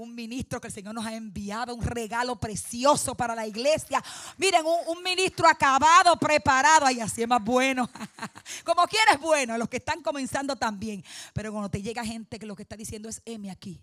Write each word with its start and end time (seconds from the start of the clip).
un 0.00 0.14
ministro 0.14 0.60
que 0.60 0.68
el 0.68 0.72
Señor 0.72 0.94
nos 0.94 1.04
ha 1.04 1.14
enviado, 1.14 1.74
un 1.74 1.82
regalo 1.84 2.36
precioso 2.36 3.14
para 3.14 3.34
la 3.34 3.46
iglesia. 3.46 4.02
Miren, 4.38 4.62
un, 4.64 5.02
ministro 5.02 5.46
acabado, 5.46 6.16
preparado. 6.16 6.86
Ay, 6.86 7.00
así 7.00 7.22
es 7.22 7.28
más 7.28 7.44
bueno. 7.44 7.88
Como 8.64 8.82
quieres, 8.86 9.20
bueno, 9.20 9.58
los 9.58 9.68
que 9.68 9.76
están 9.76 10.02
comenzando 10.02 10.56
también. 10.56 11.04
Pero 11.34 11.52
cuando 11.52 11.68
te 11.68 11.82
llega 11.82 12.04
gente 12.04 12.38
que 12.38 12.46
lo 12.46 12.56
que 12.56 12.62
está 12.62 12.76
diciendo 12.76 13.08
es, 13.08 13.20
heme 13.26 13.50
aquí. 13.50 13.78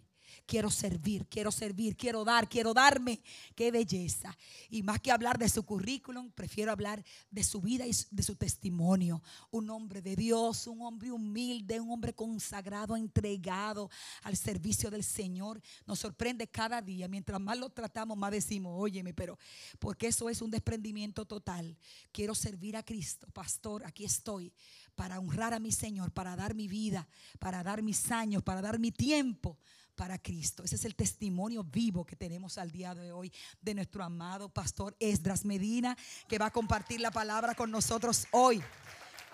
Quiero 0.45 0.69
servir, 0.69 1.25
quiero 1.27 1.51
servir, 1.51 1.95
quiero 1.95 2.23
dar, 2.23 2.47
quiero 2.47 2.73
darme. 2.73 3.21
Qué 3.55 3.71
belleza. 3.71 4.35
Y 4.69 4.83
más 4.83 4.99
que 4.99 5.11
hablar 5.11 5.37
de 5.37 5.49
su 5.49 5.63
currículum, 5.63 6.31
prefiero 6.31 6.71
hablar 6.71 7.03
de 7.31 7.43
su 7.43 7.61
vida 7.61 7.85
y 7.85 7.91
de 8.11 8.23
su 8.23 8.35
testimonio. 8.35 9.21
Un 9.51 9.69
hombre 9.69 10.01
de 10.01 10.15
Dios, 10.15 10.67
un 10.67 10.81
hombre 10.81 11.11
humilde, 11.11 11.79
un 11.79 11.91
hombre 11.91 12.13
consagrado, 12.13 12.95
entregado 12.95 13.89
al 14.23 14.37
servicio 14.37 14.89
del 14.89 15.03
Señor. 15.03 15.61
Nos 15.85 15.99
sorprende 15.99 16.47
cada 16.47 16.81
día. 16.81 17.07
Mientras 17.07 17.39
más 17.39 17.57
lo 17.57 17.69
tratamos, 17.69 18.17
más 18.17 18.31
decimos, 18.31 18.73
óyeme, 18.77 19.13
pero 19.13 19.37
porque 19.79 20.07
eso 20.07 20.29
es 20.29 20.41
un 20.41 20.51
desprendimiento 20.51 21.25
total. 21.25 21.77
Quiero 22.11 22.35
servir 22.35 22.77
a 22.77 22.83
Cristo. 22.83 23.27
Pastor, 23.33 23.85
aquí 23.85 24.05
estoy 24.05 24.53
para 24.95 25.19
honrar 25.19 25.53
a 25.53 25.59
mi 25.59 25.71
Señor, 25.71 26.11
para 26.11 26.35
dar 26.35 26.55
mi 26.55 26.67
vida, 26.67 27.07
para 27.39 27.63
dar 27.63 27.81
mis 27.81 28.11
años, 28.11 28.43
para 28.43 28.61
dar 28.61 28.79
mi 28.79 28.91
tiempo 28.91 29.57
para 29.97 30.17
Cristo. 30.17 30.63
Ese 30.63 30.75
es 30.75 30.85
el 30.85 30.95
testimonio 30.95 31.63
vivo 31.65 32.05
que 32.05 32.15
tenemos 32.15 32.57
al 32.57 32.71
día 32.71 32.95
de 32.95 33.11
hoy 33.11 33.33
de 33.61 33.73
nuestro 33.73 34.03
amado 34.03 34.47
pastor 34.47 34.95
Esdras 34.99 35.43
Medina, 35.43 35.97
que 36.29 36.37
va 36.37 36.45
a 36.45 36.51
compartir 36.51 37.01
la 37.01 37.11
palabra 37.11 37.55
con 37.55 37.69
nosotros 37.71 38.27
hoy. 38.31 38.63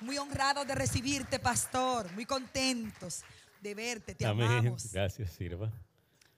Muy 0.01 0.17
honrado 0.17 0.65
de 0.65 0.73
recibirte, 0.73 1.37
pastor. 1.37 2.11
Muy 2.13 2.25
contentos 2.25 3.21
de 3.61 3.75
verte. 3.75 4.15
Te 4.15 4.25
Amén. 4.25 4.47
amamos. 4.47 4.91
Gracias, 4.91 5.31
sirva. 5.33 5.71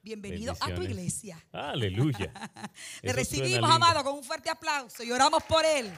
Bienvenido 0.02 0.54
a 0.60 0.74
tu 0.74 0.82
iglesia. 0.82 1.42
Aleluya. 1.52 2.30
Le 3.02 3.10
Eso 3.10 3.16
recibimos, 3.16 3.70
amado, 3.70 4.04
con 4.04 4.14
un 4.14 4.22
fuerte 4.24 4.50
aplauso 4.50 5.02
y 5.02 5.10
oramos 5.10 5.42
por 5.44 5.64
él. 5.64 5.90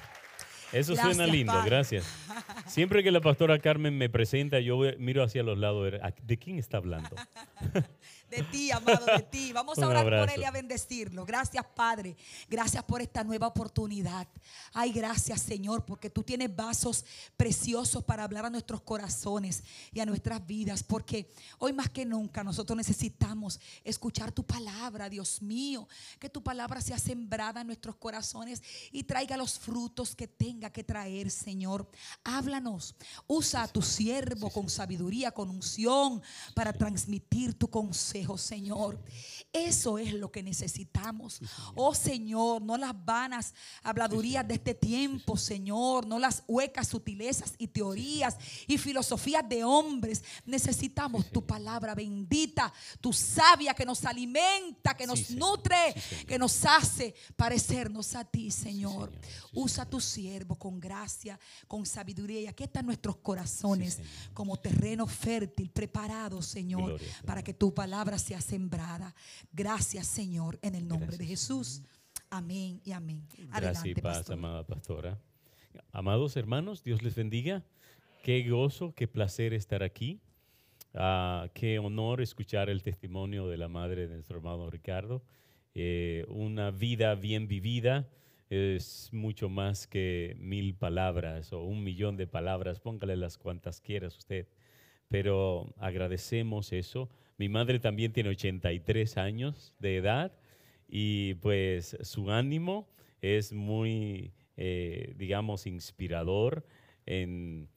Eso 0.70 0.92
Gracias, 0.92 1.16
suena 1.16 1.32
lindo, 1.32 1.52
Padre. 1.52 1.70
gracias. 1.70 2.04
Siempre 2.66 3.02
que 3.02 3.10
la 3.10 3.22
pastora 3.22 3.58
Carmen 3.58 3.96
me 3.96 4.10
presenta, 4.10 4.60
yo 4.60 4.78
miro 4.98 5.22
hacia 5.24 5.42
los 5.42 5.56
lados, 5.56 5.80
a 5.80 5.90
ver, 5.90 6.04
¿a- 6.04 6.14
¿de 6.22 6.38
quién 6.38 6.58
está 6.58 6.76
hablando? 6.76 7.16
De 8.30 8.42
ti, 8.42 8.70
amado, 8.70 9.06
de 9.06 9.22
ti. 9.22 9.52
Vamos 9.52 9.78
a 9.78 9.88
orar 9.88 10.04
por 10.04 10.30
él 10.30 10.40
y 10.42 10.44
a 10.44 10.50
bendecirlo. 10.50 11.24
Gracias, 11.24 11.64
Padre. 11.74 12.16
Gracias 12.48 12.84
por 12.84 13.00
esta 13.00 13.24
nueva 13.24 13.46
oportunidad. 13.46 14.28
Ay, 14.72 14.92
gracias, 14.92 15.40
Señor, 15.40 15.84
porque 15.84 16.10
tú 16.10 16.22
tienes 16.22 16.54
vasos 16.54 17.04
preciosos 17.36 18.04
para 18.04 18.24
hablar 18.24 18.44
a 18.44 18.50
nuestros 18.50 18.82
corazones 18.82 19.62
y 19.92 20.00
a 20.00 20.06
nuestras 20.06 20.46
vidas. 20.46 20.82
Porque 20.82 21.32
hoy 21.58 21.72
más 21.72 21.88
que 21.88 22.04
nunca 22.04 22.44
nosotros 22.44 22.76
necesitamos 22.76 23.60
escuchar 23.82 24.30
tu 24.30 24.44
palabra, 24.44 25.08
Dios 25.08 25.40
mío. 25.40 25.88
Que 26.18 26.28
tu 26.28 26.42
palabra 26.42 26.80
sea 26.80 26.98
sembrada 26.98 27.62
en 27.62 27.66
nuestros 27.66 27.96
corazones 27.96 28.62
y 28.92 29.04
traiga 29.04 29.36
los 29.36 29.58
frutos 29.58 30.14
que 30.14 30.28
tenga 30.28 30.70
que 30.70 30.84
traer, 30.84 31.30
Señor. 31.30 31.88
Háblanos. 32.24 32.94
Usa 33.26 33.62
a 33.62 33.68
tu 33.68 33.80
siervo 33.80 34.50
con 34.50 34.68
sabiduría, 34.68 35.30
con 35.30 35.48
unción, 35.48 36.22
para 36.54 36.72
transmitir 36.72 37.54
tu 37.54 37.68
consejo, 37.68 38.17
Señor. 38.36 38.98
Eso 39.52 39.98
es 39.98 40.12
lo 40.12 40.30
que 40.30 40.42
necesitamos. 40.42 41.40
Oh 41.74 41.94
Señor, 41.94 42.60
no 42.62 42.76
las 42.76 42.92
vanas 43.04 43.54
habladurías 43.82 44.46
de 44.46 44.54
este 44.54 44.74
tiempo, 44.74 45.36
Señor, 45.36 46.06
no 46.06 46.18
las 46.18 46.42
huecas 46.46 46.88
sutilezas 46.88 47.54
y 47.58 47.68
teorías 47.68 48.36
y 48.66 48.76
filosofías 48.76 49.48
de 49.48 49.64
hombres. 49.64 50.22
Necesitamos 50.44 51.30
tu 51.30 51.46
palabra 51.46 51.94
bendita, 51.94 52.72
tu 53.00 53.12
sabia 53.12 53.74
que 53.74 53.86
nos 53.86 54.04
alimenta, 54.04 54.96
que 54.96 55.06
nos 55.06 55.18
Sí, 55.18 55.36
nutre, 55.36 55.94
Sí, 55.94 56.24
que 56.26 56.38
nos 56.38 56.64
hace 56.64 57.14
parecernos 57.36 58.14
a 58.14 58.24
ti, 58.24 58.50
Señor. 58.50 59.12
Usa 59.52 59.84
tu 59.84 60.00
siervo 60.00 60.56
con 60.56 60.78
gracia, 60.78 61.38
con 61.66 61.84
sabiduría. 61.86 62.40
Y 62.42 62.46
aquí 62.46 62.64
están 62.64 62.86
nuestros 62.86 63.16
corazones 63.16 63.98
como 64.32 64.56
terreno 64.56 65.06
fértil, 65.06 65.70
preparado, 65.70 66.42
Señor, 66.42 66.84
Gloria 66.84 67.08
para 67.28 67.42
que 67.42 67.54
tu 67.54 67.74
palabra 67.74 68.07
sea 68.16 68.40
sembrada. 68.40 69.14
Gracias, 69.52 70.06
Señor, 70.06 70.58
en 70.62 70.74
el 70.74 70.88
nombre 70.88 71.18
de 71.18 71.26
Gracias. 71.26 71.40
Jesús. 71.40 71.82
Amén 72.30 72.80
y 72.84 72.92
amén. 72.92 73.26
Gracias 73.28 73.48
y 73.48 73.56
Adelante, 73.56 74.02
paz, 74.02 74.16
pastor. 74.18 74.34
amada 74.34 74.66
pastora. 74.66 75.18
Amados 75.92 76.36
hermanos, 76.36 76.82
Dios 76.82 77.02
les 77.02 77.14
bendiga. 77.14 77.62
Qué 78.22 78.48
gozo, 78.48 78.94
qué 78.94 79.08
placer 79.08 79.52
estar 79.52 79.82
aquí. 79.82 80.20
Ah, 80.94 81.48
qué 81.54 81.78
honor 81.78 82.20
escuchar 82.20 82.70
el 82.70 82.82
testimonio 82.82 83.46
de 83.48 83.56
la 83.56 83.68
madre 83.68 84.06
de 84.06 84.14
nuestro 84.14 84.38
hermano 84.38 84.70
Ricardo. 84.70 85.22
Eh, 85.74 86.24
una 86.28 86.70
vida 86.70 87.14
bien 87.14 87.46
vivida 87.46 88.08
es 88.50 89.10
mucho 89.12 89.48
más 89.48 89.86
que 89.86 90.34
mil 90.40 90.74
palabras 90.74 91.52
o 91.52 91.62
un 91.62 91.84
millón 91.84 92.16
de 92.16 92.26
palabras. 92.26 92.80
Póngale 92.80 93.16
las 93.16 93.38
cuantas 93.38 93.80
quieras 93.80 94.16
usted. 94.16 94.48
Pero 95.08 95.74
agradecemos 95.78 96.72
eso. 96.72 97.08
Mi 97.38 97.48
madre 97.48 97.78
también 97.78 98.12
tiene 98.12 98.30
83 98.30 99.16
años 99.16 99.72
de 99.78 99.96
edad 99.96 100.32
y 100.88 101.34
pues 101.34 101.96
su 102.02 102.30
ánimo 102.32 102.88
es 103.20 103.52
muy, 103.52 104.32
eh, 104.56 105.14
digamos, 105.16 105.66
inspirador 105.66 106.66
en, 107.06 107.68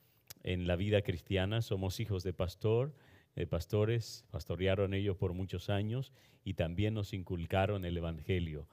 en 0.44 0.66
la 0.66 0.76
vida 0.76 1.04
cristiana. 1.04 1.62
Somos 1.62 2.00
hijos 2.00 2.24
de 2.24 2.34
pastor, 2.34 2.96
de 3.36 3.46
pastores, 3.46 4.26
pastorearon 4.32 4.96
ellos 4.96 5.16
por 5.16 5.34
muchos 5.34 5.70
años 5.70 6.12
y 6.44 6.56
también 6.56 6.96
nos 6.96 7.14
inculcaron 7.14 7.86
el 7.86 7.98
Evangelio. 7.98 8.68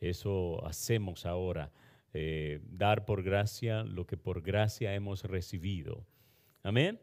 Eso 0.00 0.64
hacemos 0.66 1.24
ahora, 1.24 1.72
eh, 2.12 2.60
dar 2.70 3.06
por 3.06 3.22
gracia 3.22 3.82
lo 3.82 4.06
que 4.06 4.18
por 4.18 4.42
gracia 4.42 4.94
hemos 4.94 5.24
recibido. 5.24 6.06
Amén. 6.62 7.00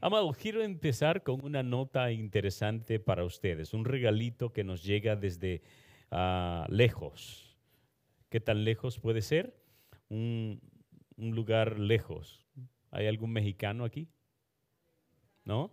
Amado, 0.00 0.32
quiero 0.32 0.62
empezar 0.62 1.22
con 1.22 1.44
una 1.44 1.62
nota 1.62 2.10
interesante 2.10 2.98
para 2.98 3.24
ustedes, 3.24 3.72
un 3.74 3.84
regalito 3.84 4.52
que 4.52 4.64
nos 4.64 4.82
llega 4.82 5.16
desde 5.16 5.62
ah, 6.10 6.66
lejos. 6.68 7.56
¿Qué 8.28 8.40
tan 8.40 8.64
lejos 8.64 8.98
puede 8.98 9.22
ser? 9.22 9.54
Un, 10.08 10.60
un 11.16 11.34
lugar 11.34 11.78
lejos. 11.78 12.46
¿Hay 12.90 13.06
algún 13.06 13.32
mexicano 13.32 13.84
aquí? 13.84 14.08
¿No? 15.44 15.72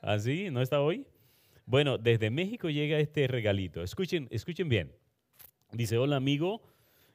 ¿Así? 0.00 0.50
¿No 0.50 0.62
está 0.62 0.80
hoy? 0.80 1.06
Bueno, 1.64 1.96
desde 1.96 2.30
México 2.30 2.70
llega 2.70 2.98
este 2.98 3.26
regalito. 3.28 3.82
Escuchen, 3.82 4.26
escuchen 4.30 4.68
bien. 4.68 4.92
Dice, 5.72 5.96
hola 5.96 6.16
amigo, 6.16 6.60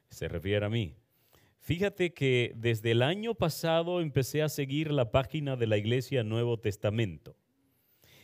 se 0.10 0.28
refiere 0.28 0.66
a 0.66 0.70
mí. 0.70 0.96
Fíjate 1.68 2.14
que 2.14 2.54
desde 2.56 2.92
el 2.92 3.02
año 3.02 3.36
pasado 3.36 4.00
empecé 4.00 4.42
a 4.42 4.48
seguir 4.48 4.90
la 4.90 5.12
página 5.12 5.58
de 5.58 5.68
la 5.68 5.76
Iglesia 5.76 6.24
Nuevo 6.24 6.58
Testamento. 6.62 7.36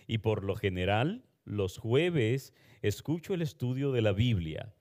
Y 0.08 0.20
por 0.20 0.46
lo 0.46 0.56
general, 0.56 1.26
los 1.44 1.78
jueves 1.78 2.53
escucho 2.82 3.34
el 3.34 3.42
estudio 3.42 3.92
de 3.92 4.02
la 4.02 4.14
Biblia. 4.14 4.74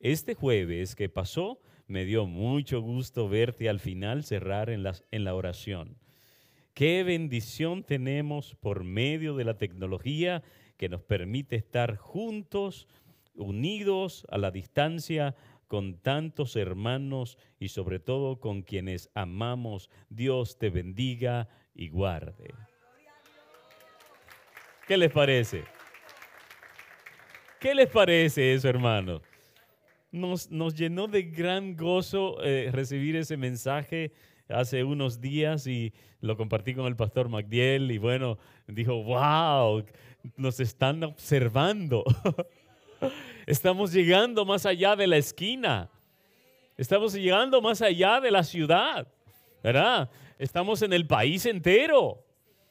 Este 0.00 0.34
jueves 0.34 0.94
que 0.96 1.08
pasó, 1.08 1.62
me 1.86 2.04
dio 2.04 2.26
mucho 2.26 2.82
gusto 2.82 3.26
verte 3.26 3.70
al 3.70 3.80
final 3.80 4.22
cerrar 4.22 4.68
en, 4.68 4.82
las- 4.82 5.02
en 5.10 5.24
la 5.24 5.34
oración. 5.34 5.96
Qué 6.74 7.02
bendición 7.04 7.84
tenemos 7.84 8.54
por 8.54 8.84
medio 8.84 9.34
de 9.34 9.44
la 9.44 9.56
tecnología 9.56 10.42
que 10.76 10.90
nos 10.90 11.00
permite 11.00 11.56
estar 11.56 11.96
juntos, 11.96 12.86
unidos 13.34 14.26
a 14.28 14.36
la 14.36 14.50
distancia, 14.50 15.34
con 15.70 16.00
tantos 16.00 16.56
hermanos 16.56 17.38
y 17.60 17.68
sobre 17.68 18.00
todo 18.00 18.40
con 18.40 18.62
quienes 18.62 19.08
amamos. 19.14 19.88
Dios 20.08 20.58
te 20.58 20.68
bendiga 20.68 21.48
y 21.76 21.90
guarde. 21.90 22.52
¿Qué 24.88 24.96
les 24.96 25.12
parece? 25.12 25.62
¿Qué 27.60 27.72
les 27.76 27.86
parece 27.88 28.52
eso, 28.52 28.68
hermano? 28.68 29.22
Nos, 30.10 30.50
nos 30.50 30.74
llenó 30.74 31.06
de 31.06 31.22
gran 31.22 31.76
gozo 31.76 32.42
eh, 32.42 32.70
recibir 32.72 33.14
ese 33.14 33.36
mensaje 33.36 34.10
hace 34.48 34.82
unos 34.82 35.20
días 35.20 35.68
y 35.68 35.92
lo 36.20 36.36
compartí 36.36 36.74
con 36.74 36.86
el 36.86 36.96
pastor 36.96 37.28
Magdiel 37.28 37.92
y 37.92 37.98
bueno, 37.98 38.38
dijo, 38.66 39.04
wow, 39.04 39.84
nos 40.36 40.58
están 40.58 41.04
observando. 41.04 42.02
Estamos 43.46 43.92
llegando 43.92 44.44
más 44.44 44.66
allá 44.66 44.96
de 44.96 45.06
la 45.06 45.16
esquina. 45.16 45.90
Estamos 46.76 47.12
llegando 47.14 47.60
más 47.60 47.82
allá 47.82 48.20
de 48.20 48.30
la 48.30 48.44
ciudad. 48.44 49.06
¿verdad? 49.62 50.10
Estamos 50.38 50.82
en 50.82 50.92
el 50.92 51.06
país 51.06 51.44
entero, 51.46 52.24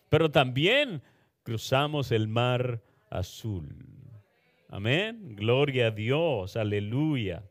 pero 0.09 0.29
también 0.31 1.01
cruzamos 1.43 2.11
el 2.11 2.27
mar 2.27 2.81
azul. 3.09 3.75
Amén. 4.69 5.35
Gloria 5.35 5.87
a 5.87 5.91
Dios. 5.91 6.55
Aleluya. 6.55 7.43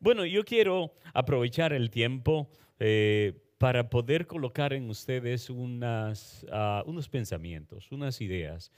Bueno, 0.00 0.24
yo 0.24 0.44
quiero 0.44 0.94
aprovechar 1.12 1.72
el 1.72 1.90
tiempo 1.90 2.50
eh, 2.78 3.34
para 3.58 3.90
poder 3.90 4.26
colocar 4.26 4.72
en 4.72 4.88
ustedes 4.88 5.50
ah, 5.82 6.82
unos 6.86 7.08
pensamientos, 7.08 7.90
unas 7.90 8.20
ideas 8.20 8.70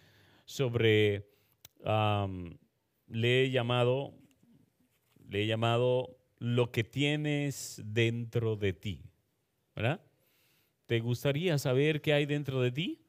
sobre, 0.47 1.29
le 1.85 3.45
he 3.45 3.51
llamado, 3.51 4.15
le 5.29 5.43
he 5.43 5.47
llamado 5.47 6.17
lo 6.39 6.71
que 6.73 6.85
tienes 6.85 7.83
dentro 7.85 8.57
de 8.57 8.73
ti. 8.73 9.03
¿Verdad? 9.75 10.01
¿Te 10.87 11.01
gustaría 11.01 11.59
saber 11.59 12.01
qué 12.01 12.13
hay 12.13 12.27
dentro 12.27 12.61
de 12.61 12.73
ti? 12.73 13.01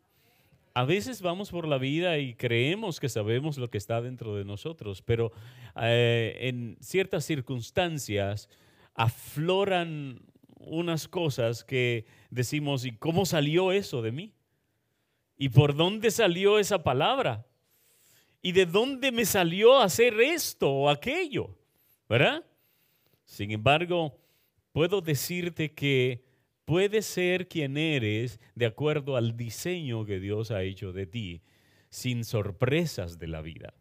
a 0.73 0.85
veces 0.85 1.21
vamos 1.21 1.51
por 1.51 1.67
la 1.67 1.77
vida 1.77 2.17
y 2.17 2.33
creemos 2.33 2.99
que 2.99 3.09
sabemos 3.09 3.57
lo 3.57 3.69
que 3.69 3.77
está 3.77 4.01
dentro 4.01 4.35
de 4.35 4.45
nosotros, 4.45 5.01
pero 5.01 5.31
eh, 5.75 6.37
en 6.41 6.77
ciertas 6.79 7.25
circunstancias 7.25 8.49
afloran 8.93 10.21
unas 10.57 11.07
cosas 11.07 11.63
que 11.63 12.05
decimos, 12.29 12.85
¿y 12.85 12.91
cómo 12.91 13.25
salió 13.25 13.71
eso 13.71 14.01
de 14.01 14.11
mí? 14.11 14.33
¿Y 15.37 15.49
por 15.49 15.75
dónde 15.75 16.11
salió 16.11 16.59
esa 16.59 16.83
palabra? 16.83 17.45
¿Y 18.41 18.51
de 18.53 18.65
dónde 18.65 19.11
me 19.11 19.25
salió 19.25 19.79
hacer 19.79 20.19
esto 20.19 20.71
o 20.71 20.89
aquello? 20.89 21.55
¿Verdad? 22.09 22.43
Sin 23.23 23.51
embargo, 23.51 24.17
puedo 24.71 25.01
decirte 25.01 25.73
que 25.73 26.23
puedes 26.65 27.05
ser 27.05 27.47
quien 27.47 27.77
eres 27.77 28.39
de 28.55 28.65
acuerdo 28.65 29.15
al 29.15 29.37
diseño 29.37 30.05
que 30.05 30.19
Dios 30.19 30.51
ha 30.51 30.63
hecho 30.63 30.91
de 30.91 31.05
ti, 31.05 31.41
sin 31.89 32.23
sorpresas 32.23 33.19
de 33.19 33.27
la 33.27 33.41
vida. 33.41 33.73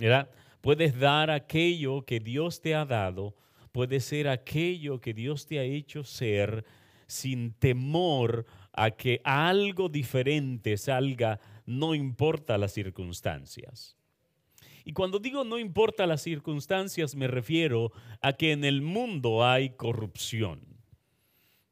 ¿verdad? 0.00 0.30
Puedes 0.60 0.98
dar 0.98 1.30
aquello 1.30 2.04
que 2.04 2.20
Dios 2.20 2.60
te 2.60 2.74
ha 2.74 2.84
dado, 2.84 3.36
puede 3.70 4.00
ser 4.00 4.28
aquello 4.28 5.00
que 5.00 5.14
Dios 5.14 5.46
te 5.46 5.58
ha 5.58 5.62
hecho 5.62 6.04
ser 6.04 6.64
sin 7.06 7.52
temor 7.52 8.46
a 8.72 8.90
que 8.90 9.20
algo 9.24 9.88
diferente 9.88 10.76
salga, 10.76 11.40
no 11.66 11.94
importa 11.94 12.58
las 12.58 12.72
circunstancias. 12.72 13.96
Y 14.84 14.92
cuando 14.92 15.18
digo 15.18 15.44
no 15.44 15.58
importa 15.58 16.06
las 16.06 16.22
circunstancias, 16.22 17.14
me 17.14 17.28
refiero 17.28 17.92
a 18.20 18.32
que 18.32 18.52
en 18.52 18.64
el 18.64 18.82
mundo 18.82 19.46
hay 19.46 19.70
corrupción 19.70 20.60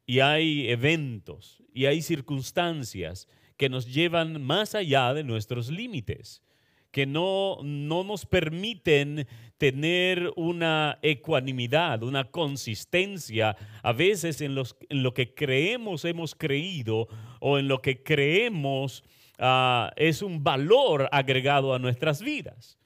y 0.07 0.21
hay 0.21 0.71
eventos 0.71 1.63
y 1.73 1.87
hay 1.87 2.03
circunstancias 2.03 3.29
que 3.57 3.69
nos 3.69 3.93
llevan 3.93 4.43
más 4.43 4.75
allá 4.75 5.13
de 5.15 5.25
nuestros 5.25 5.69
límites, 5.69 6.43
que 6.91 7.07
no, 7.07 7.59
no 7.63 8.05
nos 8.05 8.25
permiten 8.25 9.27
tener 9.59 10.33
una 10.37 10.99
ecuanimidad, 11.03 12.03
una 12.03 12.25
consistencia, 12.31 13.57
a 13.83 13.93
veces 13.93 14.41
en, 14.41 14.57
en 14.89 15.03
lo 15.03 15.13
que 15.13 15.35
creemos 15.35 16.05
hemos 16.05 16.35
creído 16.35 17.09
o 17.41 17.59
en 17.59 17.69
lo 17.69 17.83
que 17.83 18.03
creemos 18.03 19.05
ah, 19.39 19.93
es 19.97 20.23
un 20.23 20.43
valor 20.43 21.09
agregado 21.13 21.75
a 21.75 21.79
nuestras 21.79 22.23
vidas. 22.23 22.79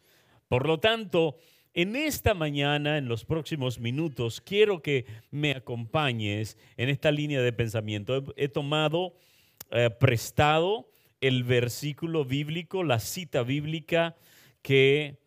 Por 0.48 0.66
lo 0.66 0.78
tanto, 0.78 1.36
en 1.74 1.96
esta 1.96 2.34
mañana, 2.34 2.98
en 2.98 3.08
los 3.08 3.24
próximos 3.24 3.78
minutos, 3.78 4.40
quiero 4.40 4.82
que 4.82 5.06
me 5.30 5.52
acompañes 5.52 6.58
en 6.76 6.88
esta 6.88 7.10
línea 7.10 7.40
de 7.40 7.52
pensamiento. 7.52 8.34
He, 8.36 8.48
tomado 8.48 9.14
eh, 9.70 9.88
prestado 9.88 10.90
el 11.22 11.44
versículo 11.44 12.24
bíblico, 12.24 12.84
la 12.84 12.98
cita 12.98 13.42
bíblica 13.42 14.16
que 14.60 15.18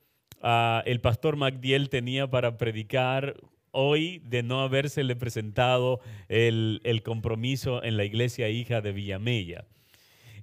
ah, 0.41 0.83
el 0.85 1.01
pastor 1.01 1.35
Magdiel 1.35 1.89
tenía 1.89 2.29
para 2.29 2.57
predicar 2.57 3.35
hoy 3.75 4.19
de 4.19 4.41
no 4.41 4.61
habérsele 4.61 5.15
presentado 5.17 5.99
el, 6.29 7.01
compromiso 7.03 7.83
en 7.83 7.97
la 7.97 8.05
iglesia 8.05 8.49
hija 8.49 8.81
de 8.81 8.93
Villamella. 8.93 9.65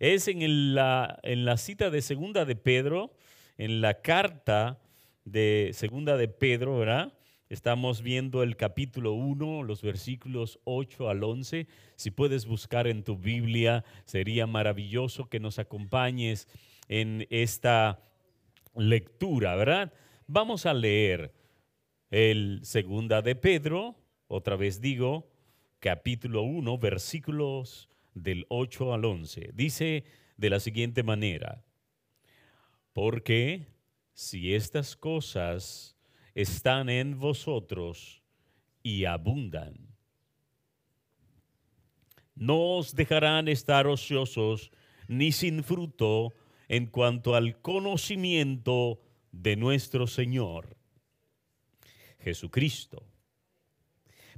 Es 0.02 0.26
en 0.26 0.75
la, 0.75 1.20
en 1.22 1.44
la 1.44 1.56
cita 1.56 1.88
de 1.88 2.02
segunda 2.02 2.44
de 2.44 2.56
Pedro, 2.56 3.14
en 3.56 3.81
la 3.81 4.02
carta 4.02 4.81
de 5.25 5.70
Segunda 5.75 6.16
de 6.16 6.26
Pedro, 6.26 6.76
¿verdad? 6.76 7.12
Estamos 7.49 8.02
viendo 8.02 8.43
el 8.43 8.56
capítulo 8.56 9.12
1, 9.12 9.62
los 9.62 9.81
versículos 9.81 10.58
8 10.64 11.08
al 11.08 11.22
11. 11.22 11.69
Si 11.94 12.10
puedes 12.10 12.46
buscar 12.46 12.88
en 12.88 13.04
tu 13.04 13.16
Biblia, 13.16 13.84
sería 14.04 14.49
maravilloso 14.49 15.28
que 15.28 15.38
nos 15.38 15.60
acompañes 15.60 16.49
en 16.88 17.28
esta 17.31 18.00
lectura, 18.75 19.54
¿verdad? 19.54 19.93
Vamos 20.26 20.66
a 20.66 20.75
leer 20.75 21.32
el 22.10 22.58
Segunda 22.64 23.22
de 23.22 23.37
Pedro, 23.37 23.94
otra 24.26 24.56
vez 24.56 24.81
digo, 24.81 25.31
capítulo 25.78 26.43
1, 26.43 26.76
versículos 26.78 27.88
del 28.14 28.47
8 28.49 28.93
al 28.93 29.05
11. 29.05 29.50
Dice 29.55 30.05
de 30.37 30.50
la 30.50 30.61
siguiente 30.61 31.03
manera, 31.03 31.64
porque 32.93 33.69
si 34.12 34.55
estas 34.55 34.97
cosas 34.97 35.97
están 36.35 36.88
en 36.88 37.19
vosotros 37.19 38.23
y 38.82 39.05
abundan, 39.05 39.93
no 42.35 42.76
os 42.76 42.94
dejarán 42.94 43.49
estar 43.49 43.87
ociosos 43.87 44.70
ni 45.09 45.32
sin 45.32 45.62
fruto 45.62 46.32
en 46.69 46.87
cuanto 46.87 47.35
al 47.35 47.61
conocimiento 47.61 49.00
de 49.31 49.56
nuestro 49.56 50.06
Señor 50.06 50.76
Jesucristo. 52.19 53.06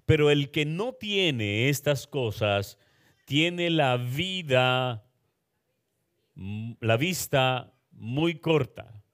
Pero 0.07 0.31
el 0.31 0.51
que 0.51 0.65
no 0.65 0.93
tiene 0.93 1.69
estas 1.69 2.07
cosas, 2.07 2.79
tiene 3.25 3.71
la 3.71 3.97
vida, 3.97 5.05
la 6.81 6.97
vista 6.97 7.73
muy 7.93 8.37
corta 8.41 9.05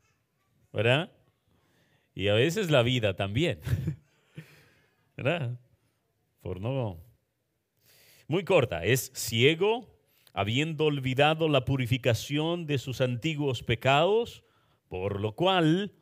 ¿verdad? 0.72 1.12
Y 2.14 2.28
a 2.28 2.34
veces 2.34 2.70
la 2.70 2.82
vida 2.82 3.14
también, 3.14 3.60
¿verdad? 5.16 5.58
Por 6.40 6.60
no. 6.60 7.02
Muy 8.26 8.44
corta, 8.44 8.84
es 8.84 9.10
ciego, 9.14 9.98
habiendo 10.32 10.84
olvidado 10.84 11.48
la 11.48 11.64
purificación 11.64 12.66
de 12.66 12.78
sus 12.78 13.00
antiguos 13.00 13.62
pecados, 13.62 14.44
por 14.88 15.20
lo 15.20 15.34
cual, 15.34 15.92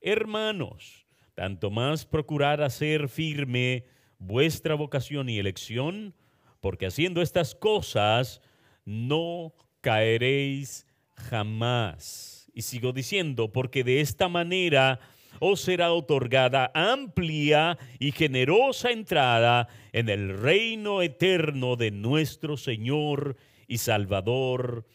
hermanos, 0.00 1.06
tanto 1.34 1.70
más 1.70 2.04
procurad 2.04 2.62
hacer 2.62 3.08
firme 3.08 3.84
vuestra 4.18 4.74
vocación 4.74 5.28
y 5.30 5.38
elección, 5.38 6.14
porque 6.60 6.86
haciendo 6.86 7.22
estas 7.22 7.54
cosas 7.54 8.40
no 8.84 9.54
caeréis 9.80 10.86
jamás. 11.14 12.50
Y 12.54 12.62
sigo 12.62 12.92
diciendo, 12.92 13.52
porque 13.52 13.84
de 13.84 14.00
esta 14.00 14.28
manera 14.28 15.00
os 15.38 15.60
será 15.60 15.92
otorgada 15.92 16.70
amplia 16.74 17.78
y 17.98 18.12
generosa 18.12 18.90
entrada 18.90 19.68
en 19.92 20.08
el 20.08 20.38
reino 20.38 21.02
eterno 21.02 21.76
de 21.76 21.90
nuestro 21.90 22.56
Señor 22.56 23.36
y 23.66 23.78
Salvador 23.78 24.86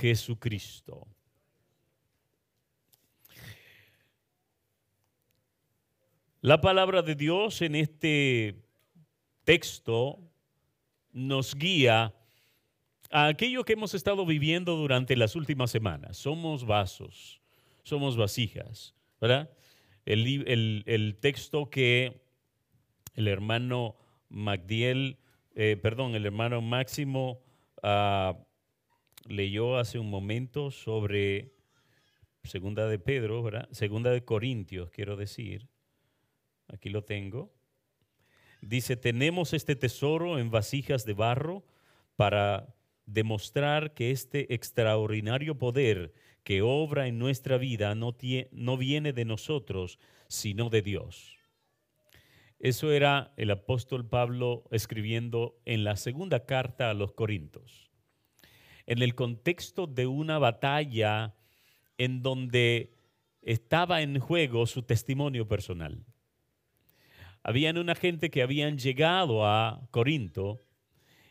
Jesucristo. 0.00 1.06
La 6.40 6.60
palabra 6.60 7.02
de 7.02 7.14
Dios 7.14 7.62
en 7.62 7.74
este 7.74 8.62
texto 9.44 10.20
nos 11.16 11.54
guía 11.54 12.14
a 13.10 13.26
aquello 13.28 13.64
que 13.64 13.72
hemos 13.72 13.94
estado 13.94 14.26
viviendo 14.26 14.76
durante 14.76 15.16
las 15.16 15.34
últimas 15.34 15.70
semanas. 15.70 16.18
Somos 16.18 16.66
vasos, 16.66 17.40
somos 17.84 18.18
vasijas, 18.18 18.94
¿verdad? 19.18 19.50
El, 20.04 21.16
texto 21.18 21.70
que 21.70 22.20
el 23.14 23.28
hermano 23.28 23.96
Magdiel, 24.28 25.16
eh, 25.54 25.78
perdón, 25.82 26.14
el 26.14 26.26
hermano 26.26 26.60
Máximo 26.60 27.40
ah, 27.82 28.36
leyó 29.26 29.78
hace 29.78 29.98
un 29.98 30.10
momento 30.10 30.70
sobre 30.70 31.54
Segunda 32.44 32.86
de 32.88 32.98
Pedro, 32.98 33.42
¿verdad? 33.42 33.68
Segunda 33.72 34.10
de 34.10 34.22
Corintios, 34.22 34.90
quiero 34.90 35.16
decir. 35.16 35.66
Aquí 36.68 36.90
lo 36.90 37.04
tengo. 37.04 37.55
Dice, 38.60 38.96
tenemos 38.96 39.52
este 39.52 39.76
tesoro 39.76 40.38
en 40.38 40.50
vasijas 40.50 41.04
de 41.04 41.12
barro 41.12 41.64
para 42.16 42.74
demostrar 43.06 43.94
que 43.94 44.10
este 44.10 44.54
extraordinario 44.54 45.58
poder 45.58 46.12
que 46.42 46.62
obra 46.62 47.06
en 47.06 47.18
nuestra 47.18 47.58
vida 47.58 47.94
no, 47.94 48.16
no 48.52 48.76
viene 48.76 49.12
de 49.12 49.24
nosotros, 49.24 49.98
sino 50.28 50.70
de 50.70 50.82
Dios. 50.82 51.36
Eso 52.58 52.90
era 52.92 53.32
el 53.36 53.50
apóstol 53.50 54.08
Pablo 54.08 54.64
escribiendo 54.70 55.60
en 55.64 55.84
la 55.84 55.96
segunda 55.96 56.46
carta 56.46 56.90
a 56.90 56.94
los 56.94 57.12
Corintios, 57.12 57.90
en 58.86 59.02
el 59.02 59.14
contexto 59.14 59.86
de 59.86 60.06
una 60.06 60.38
batalla 60.38 61.34
en 61.98 62.22
donde 62.22 62.94
estaba 63.42 64.02
en 64.02 64.18
juego 64.18 64.66
su 64.66 64.82
testimonio 64.82 65.46
personal. 65.46 66.04
Habían 67.48 67.78
una 67.78 67.94
gente 67.94 68.28
que 68.28 68.42
habían 68.42 68.76
llegado 68.76 69.46
a 69.46 69.86
Corinto 69.92 70.58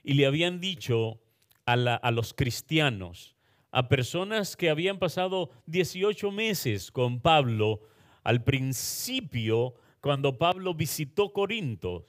y 0.02 0.14
le 0.14 0.26
habían 0.26 0.62
dicho 0.62 1.20
a, 1.66 1.74
a 1.74 2.12
los 2.12 2.34
cristianos, 2.34 3.36
a 3.70 3.90
personas 3.90 4.56
que 4.56 4.70
habían 4.70 4.98
pasado 4.98 5.50
18 5.66 6.32
meses 6.32 6.90
con 6.90 7.20
Pablo 7.20 7.82
al 8.24 8.46
principio, 8.46 9.76
cuando 10.00 10.38
Pablo 10.38 10.74
visitó 10.74 11.34
Corinto, 11.34 12.06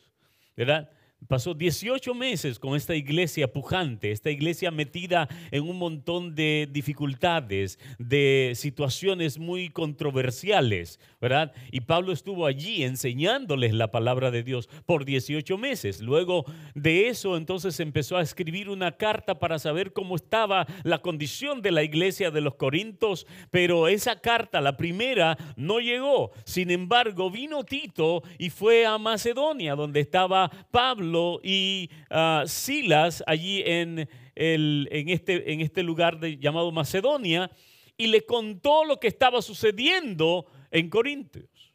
¿verdad? 0.57 0.89
Pasó 1.29 1.55
18 1.55 2.15
meses 2.15 2.61
con 2.61 2.77
esta 2.77 2.95
iglesia 2.95 3.53
pujante, 3.53 4.13
esta 4.13 4.31
iglesia 4.31 4.71
metida 4.71 5.29
en 5.51 5.65
un 5.65 5.77
montón 5.77 6.37
de 6.37 6.69
dificultades, 6.71 7.81
de 7.99 8.53
situaciones 8.55 9.37
muy 9.37 9.71
controversiales, 9.71 11.01
¿verdad? 11.21 11.53
Y 11.73 11.81
Pablo 11.81 12.13
estuvo 12.13 12.47
allí 12.47 12.85
enseñándoles 12.85 13.73
la 13.75 13.91
palabra 13.91 14.31
de 14.31 14.45
Dios 14.45 14.69
por 14.85 15.05
18 15.05 15.59
meses. 15.59 16.01
Luego 16.01 16.45
de 16.77 17.09
eso, 17.09 17.37
entonces 17.37 17.81
empezó 17.81 18.19
a 18.19 18.23
escribir 18.23 18.69
una 18.69 18.93
carta 18.93 19.41
para 19.41 19.59
saber 19.59 19.93
cómo 19.93 20.15
estaba 20.15 20.67
la 20.85 20.99
condición 20.99 21.61
de 21.61 21.73
la 21.73 21.83
iglesia 21.83 22.31
de 22.31 22.43
los 22.43 22.55
Corintios, 22.55 23.27
pero 23.51 23.89
esa 23.89 24.21
carta, 24.21 24.61
la 24.61 24.77
primera, 24.77 25.37
no 25.57 25.81
llegó. 25.81 26.31
Sin 26.45 26.71
embargo, 26.71 27.31
vino 27.33 27.65
Tito 27.65 28.23
y 28.39 28.51
fue 28.51 28.87
a 28.87 28.97
Macedonia, 28.99 29.75
donde 29.75 29.99
estaba 29.99 30.49
Pablo 30.71 31.16
y 31.43 31.91
ah, 32.11 32.45
Silas 32.47 33.23
allí 33.27 33.63
en, 33.65 34.09
el, 34.35 34.89
en, 34.91 35.09
este, 35.09 35.53
en 35.53 35.61
este 35.61 35.83
lugar 35.83 36.21
llamado 36.21 36.73
Macedonia 36.73 37.51
y 37.97 38.09
le 38.09 38.25
contó 38.25 38.85
lo 38.85 39.01
que 39.01 39.09
estaba 39.09 39.43
sucediendo 39.43 40.47
en 40.71 40.91
Corintios. 40.91 41.73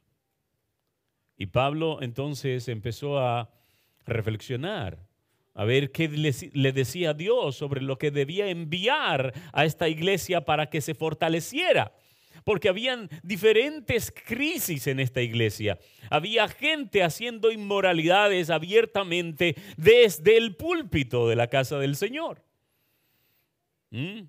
Y 1.38 1.48
Pablo 1.48 2.02
entonces 2.02 2.68
empezó 2.68 3.18
a 3.20 3.50
reflexionar, 4.06 5.00
a 5.54 5.66
ver 5.66 5.92
qué 5.92 6.08
le 6.08 6.72
decía 6.72 7.14
Dios 7.14 7.56
sobre 7.56 7.82
lo 7.82 7.98
que 7.98 8.12
debía 8.12 8.48
enviar 8.50 9.34
a 9.52 9.66
esta 9.66 9.90
iglesia 9.90 10.46
para 10.46 10.70
que 10.70 10.82
se 10.82 10.94
fortaleciera 10.94 11.94
porque 12.44 12.70
habían 12.70 13.10
diferentes 13.24 14.12
crisis 14.12 14.88
en 14.88 15.00
esta 15.00 15.22
iglesia. 15.22 15.80
Había 16.10 16.48
gente 16.48 17.04
haciendo 17.04 17.52
inmoralidades 17.52 18.50
abiertamente 18.50 19.56
desde 19.78 20.38
el 20.38 20.56
púlpito 20.56 21.28
de 21.28 21.36
la 21.36 21.48
casa 21.48 21.80
del 21.80 21.96
Señor. 21.96 22.44
¿Mm? 23.92 24.22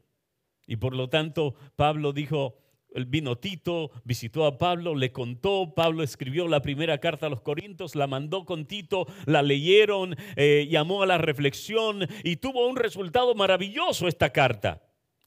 Y 0.66 0.76
por 0.76 0.94
lo 0.94 1.09
tanto, 1.09 1.54
Pablo 1.76 2.12
dijo, 2.12 2.56
vino 3.06 3.37
Tito, 3.37 3.90
visitó 4.04 4.47
a 4.47 4.59
Pablo, 4.59 4.94
le 4.94 5.12
contó, 5.12 5.75
Pablo 5.75 6.02
escribió 6.02 6.49
la 6.49 6.62
primera 6.62 6.99
carta 6.99 7.26
a 7.26 7.30
los 7.30 7.40
Corintios, 7.40 7.94
la 7.94 8.06
mandó 8.06 8.44
con 8.44 8.66
Tito, 8.66 9.06
la 9.26 9.42
leyeron, 9.42 10.16
eh, 10.37 10.68
llamó 10.71 11.02
a 11.02 11.06
la 11.06 11.18
reflexión 11.18 12.06
y 12.23 12.37
tuvo 12.37 12.68
un 12.68 12.76
resultado 12.76 13.35
maravilloso 13.35 14.09
esta 14.09 14.30
carta. 14.30 14.82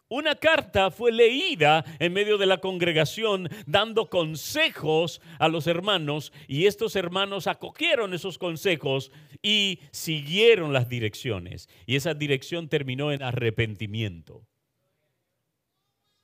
Una 0.07 0.35
carta 0.35 0.91
fue 0.91 1.11
leída 1.11 1.83
en 1.97 2.13
medio 2.13 2.37
de 2.37 2.45
la 2.45 2.59
congregación 2.59 3.49
dando 3.65 4.07
consejos 4.07 5.19
a 5.39 5.47
los 5.47 5.65
hermanos 5.65 6.31
y 6.47 6.67
estos 6.67 6.95
hermanos 6.95 7.47
acogieron 7.47 8.13
esos 8.13 8.37
consejos 8.37 9.11
y 9.41 9.79
siguieron 9.91 10.73
las 10.73 10.89
direcciones. 10.89 11.69
Y 11.87 11.95
esa 11.95 12.13
dirección 12.13 12.69
terminó 12.69 13.11
en 13.11 13.23
arrepentimiento. 13.23 14.45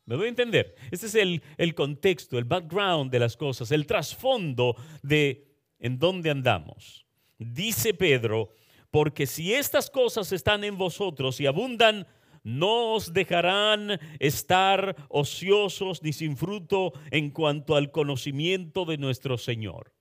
¿Me 0.06 0.16
voy 0.16 0.28
a 0.28 0.30
entender? 0.30 0.76
Este 0.92 1.08
es 1.08 1.16
el, 1.16 1.42
el 1.58 1.74
contexto, 1.74 2.38
el 2.38 2.44
background 2.44 3.12
de 3.12 3.20
las 3.20 3.36
cosas, 3.36 3.72
el 3.72 3.88
trasfondo 3.88 4.76
de 5.02 5.48
en 5.80 5.98
dónde 5.98 6.30
andamos. 6.30 7.08
Dice 7.40 7.96
Pedro, 7.96 8.52
porque 8.92 9.26
si 9.26 9.54
estas 9.54 9.90
cosas 9.90 10.32
están 10.32 10.64
en 10.64 10.78
vosotros 10.78 11.40
y 11.40 11.48
abundan, 11.48 12.06
no 12.44 12.94
os 12.94 13.14
dejarán 13.14 14.00
estar 14.20 14.96
ociosos 15.10 16.02
ni 16.02 16.14
sin 16.14 16.38
fruto 16.38 16.94
en 17.12 17.30
cuanto 17.30 17.76
al 17.76 17.92
conocimiento 17.92 18.86
de 18.86 18.98
nuestro 18.98 19.38
Señor. 19.38 19.94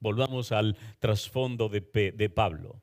Volvamos 0.00 0.50
al 0.52 0.76
trasfondo 0.98 1.68
de, 1.68 2.12
de 2.16 2.30
Pablo. 2.30 2.82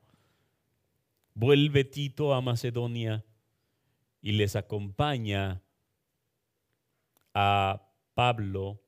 Vuelve 1.34 1.84
Tito 1.84 2.34
a 2.34 2.42
Macedonia 2.42 3.26
y 4.22 4.34
les 4.34 4.56
acompaña 4.56 5.62
a 7.34 7.92
Pablo 8.14 8.82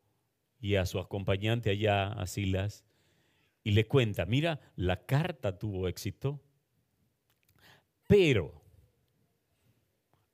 y 0.59 0.75
a 0.75 0.85
su 0.85 0.99
acompañante 0.99 1.69
allá, 1.69 2.11
a 2.13 2.25
Silas, 2.25 2.83
y 3.63 3.71
le 3.71 3.88
cuenta, 3.88 4.25
mira, 4.25 4.59
la 4.75 5.05
carta 5.05 5.57
tuvo 5.57 5.88
éxito, 5.88 6.41
pero 8.07 8.59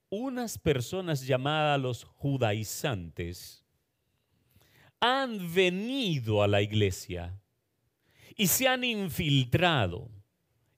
unas 0.09 0.57
personas 0.57 1.25
llamadas 1.25 1.79
los 1.79 2.03
judaizantes 2.03 3.65
han 5.00 5.53
venido 5.53 6.41
a 6.41 6.47
la 6.47 6.62
iglesia 6.62 7.39
y 8.35 8.47
se 8.47 8.67
han 8.67 8.83
infiltrado. 8.83 10.09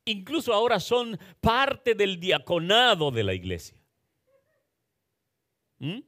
Incluso 0.06 0.54
ahora 0.54 0.80
son 0.80 1.20
parte 1.42 1.94
del 1.94 2.20
diaconado 2.20 3.12
de 3.12 3.24
la 3.24 3.34
iglesia. 3.34 3.78
¿Mm? 5.80 6.00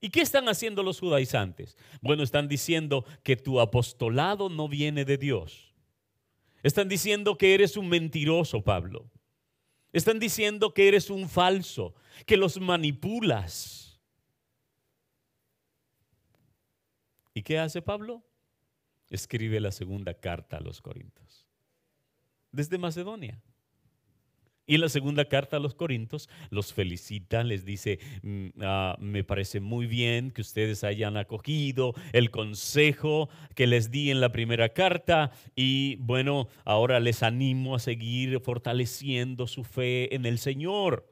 ¿Y 0.00 0.08
qué 0.08 0.22
están 0.22 0.48
haciendo 0.48 0.82
los 0.82 0.98
judaizantes? 0.98 1.76
Bueno, 2.00 2.22
están 2.22 2.48
diciendo 2.48 3.04
que 3.22 3.36
tu 3.36 3.60
apostolado 3.60 4.48
no 4.48 4.66
viene 4.66 5.04
de 5.04 5.18
Dios. 5.18 5.74
Están 6.62 6.88
diciendo 6.88 7.36
que 7.36 7.54
eres 7.54 7.76
un 7.76 7.88
mentiroso, 7.88 8.62
Pablo. 8.62 9.10
Están 9.92 10.18
diciendo 10.18 10.72
que 10.72 10.88
eres 10.88 11.10
un 11.10 11.28
falso, 11.28 11.94
que 12.26 12.36
los 12.36 12.60
manipulas. 12.60 14.00
¿Y 17.34 17.42
qué 17.42 17.58
hace 17.58 17.82
Pablo? 17.82 18.22
Escribe 19.08 19.60
la 19.60 19.72
segunda 19.72 20.14
carta 20.14 20.58
a 20.58 20.60
los 20.60 20.80
Corintios. 20.80 21.46
Desde 22.52 22.78
Macedonia. 22.78 23.42
Y 24.70 24.78
la 24.78 24.88
segunda 24.88 25.24
carta 25.24 25.56
a 25.56 25.58
los 25.58 25.74
Corintios 25.74 26.28
los 26.48 26.72
felicita, 26.72 27.42
les 27.42 27.64
dice, 27.64 27.98
mm, 28.22 28.46
ah, 28.60 28.96
me 29.00 29.24
parece 29.24 29.58
muy 29.58 29.86
bien 29.86 30.30
que 30.30 30.42
ustedes 30.42 30.84
hayan 30.84 31.16
acogido 31.16 31.92
el 32.12 32.30
consejo 32.30 33.28
que 33.56 33.66
les 33.66 33.90
di 33.90 34.12
en 34.12 34.20
la 34.20 34.30
primera 34.30 34.68
carta 34.68 35.32
y 35.56 35.96
bueno, 35.96 36.46
ahora 36.64 37.00
les 37.00 37.24
animo 37.24 37.74
a 37.74 37.80
seguir 37.80 38.38
fortaleciendo 38.38 39.48
su 39.48 39.64
fe 39.64 40.14
en 40.14 40.24
el 40.24 40.38
Señor, 40.38 41.04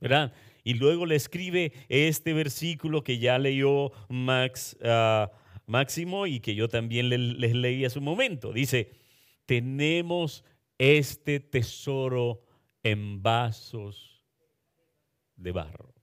¿verdad? 0.00 0.32
Y 0.64 0.72
luego 0.72 1.04
le 1.04 1.16
escribe 1.16 1.74
este 1.90 2.32
versículo 2.32 3.04
que 3.04 3.18
ya 3.18 3.38
leyó 3.38 3.92
Max, 4.08 4.74
ah, 4.82 5.30
Máximo 5.66 6.26
y 6.26 6.40
que 6.40 6.54
yo 6.54 6.66
también 6.66 7.10
les 7.10 7.54
leí 7.54 7.84
a 7.84 7.90
su 7.90 8.00
momento. 8.00 8.54
Dice, 8.54 8.90
tenemos 9.44 10.44
este 10.78 11.40
tesoro 11.40 12.40
en 12.82 13.22
vasos 13.22 14.24
de 15.36 15.52
barro. 15.52 15.94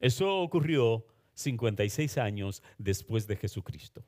Eso 0.00 0.40
ocurrió 0.40 1.06
56 1.34 2.18
años 2.18 2.62
después 2.78 3.26
de 3.26 3.36
Jesucristo. 3.36 4.04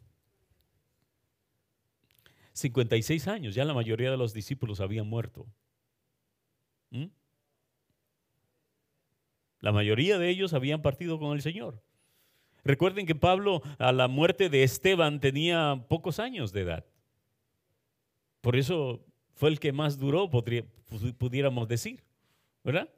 56 2.52 3.28
años, 3.28 3.54
ya 3.54 3.64
la 3.64 3.74
mayoría 3.74 4.10
de 4.10 4.16
los 4.16 4.32
discípulos 4.32 4.80
habían 4.80 5.06
muerto. 5.06 5.46
¿Mm? 6.90 7.06
La 9.60 9.72
mayoría 9.72 10.18
de 10.18 10.28
ellos 10.30 10.54
habían 10.54 10.82
partido 10.82 11.18
con 11.18 11.34
el 11.34 11.42
Señor. 11.42 11.82
Recuerden 12.64 13.06
que 13.06 13.14
Pablo 13.14 13.62
a 13.78 13.92
la 13.92 14.08
muerte 14.08 14.48
de 14.48 14.62
Esteban 14.62 15.20
tenía 15.20 15.84
pocos 15.88 16.18
años 16.18 16.52
de 16.52 16.62
edad. 16.62 16.86
Por 18.40 18.56
eso 18.56 19.04
fue 19.36 19.50
el 19.50 19.60
que 19.60 19.70
más 19.72 19.98
duró, 19.98 20.30
pudiéramos 20.30 21.68
decir, 21.68 22.02
¿verdad? 22.64 22.88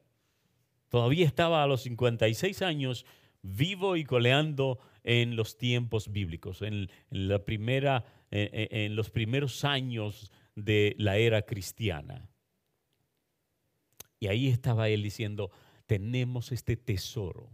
Todavía 0.89 1.27
estaba 1.27 1.65
a 1.65 1.67
los 1.67 1.83
56 1.83 2.63
años 2.63 3.05
vivo 3.43 3.97
y 3.97 4.05
coleando 4.05 4.79
en 5.03 5.35
los 5.35 5.59
tiempos 5.59 6.13
bíblicos, 6.13 6.63
en, 6.63 6.89
la 7.11 7.45
primera, 7.45 8.05
en 8.31 8.95
los 8.95 9.11
primeros 9.11 9.65
años 9.65 10.31
de 10.55 10.95
la 10.97 11.19
era 11.19 11.43
cristiana. 11.43 12.31
Y 14.21 14.29
ahí 14.29 14.49
estaba 14.49 14.89
él 14.89 15.03
diciendo, 15.03 15.51
tenemos 15.87 16.53
este 16.53 16.77
tesoro, 16.77 17.51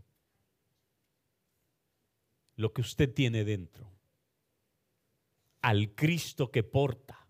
lo 2.56 2.72
que 2.74 2.82
usted 2.82 3.12
tiene 3.12 3.44
dentro, 3.44 3.90
al 5.62 5.94
Cristo 5.94 6.50
que 6.50 6.62
porta. 6.62 7.23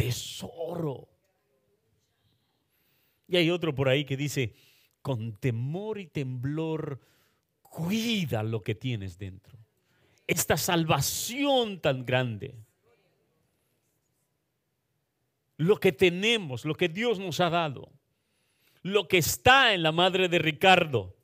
Tesoro. 0.00 1.08
Y 3.28 3.36
hay 3.36 3.50
otro 3.50 3.74
por 3.74 3.90
ahí 3.90 4.06
que 4.06 4.16
dice, 4.16 4.54
con 5.02 5.36
temor 5.36 5.98
y 5.98 6.06
temblor, 6.06 6.98
cuida 7.60 8.42
lo 8.42 8.62
que 8.62 8.74
tienes 8.74 9.18
dentro. 9.18 9.58
Esta 10.26 10.56
salvación 10.56 11.80
tan 11.80 12.06
grande. 12.06 12.54
Lo 15.58 15.76
que 15.78 15.92
tenemos, 15.92 16.64
lo 16.64 16.74
que 16.74 16.88
Dios 16.88 17.18
nos 17.18 17.38
ha 17.40 17.50
dado. 17.50 17.92
Lo 18.80 19.06
que 19.06 19.18
está 19.18 19.74
en 19.74 19.82
la 19.82 19.92
madre 19.92 20.30
de 20.30 20.38
Ricardo 20.38 21.14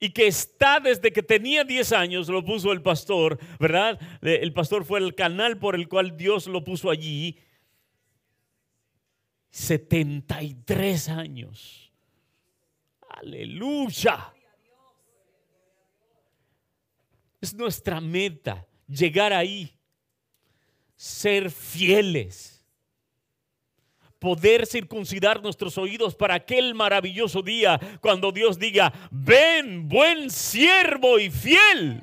y 0.00 0.10
que 0.10 0.26
está 0.26 0.80
desde 0.80 1.12
que 1.12 1.22
tenía 1.22 1.62
10 1.62 1.92
años, 1.92 2.28
lo 2.28 2.44
puso 2.44 2.72
el 2.72 2.82
pastor, 2.82 3.38
¿verdad? 3.60 4.00
El 4.22 4.52
pastor 4.52 4.84
fue 4.84 4.98
el 4.98 5.14
canal 5.14 5.56
por 5.58 5.76
el 5.76 5.88
cual 5.88 6.16
Dios 6.16 6.48
lo 6.48 6.64
puso 6.64 6.90
allí. 6.90 7.38
73 9.50 11.08
años. 11.08 11.92
Aleluya. 13.08 14.32
Es 17.40 17.54
nuestra 17.54 18.00
meta 18.00 18.66
llegar 18.86 19.32
ahí, 19.32 19.76
ser 20.96 21.50
fieles 21.50 22.60
poder 24.20 24.66
circuncidar 24.66 25.42
nuestros 25.42 25.76
oídos 25.78 26.14
para 26.14 26.34
aquel 26.34 26.74
maravilloso 26.74 27.42
día 27.42 27.80
cuando 28.00 28.30
Dios 28.30 28.58
diga, 28.58 28.92
ven 29.10 29.88
buen 29.88 30.30
siervo 30.30 31.18
y 31.18 31.30
fiel. 31.30 32.02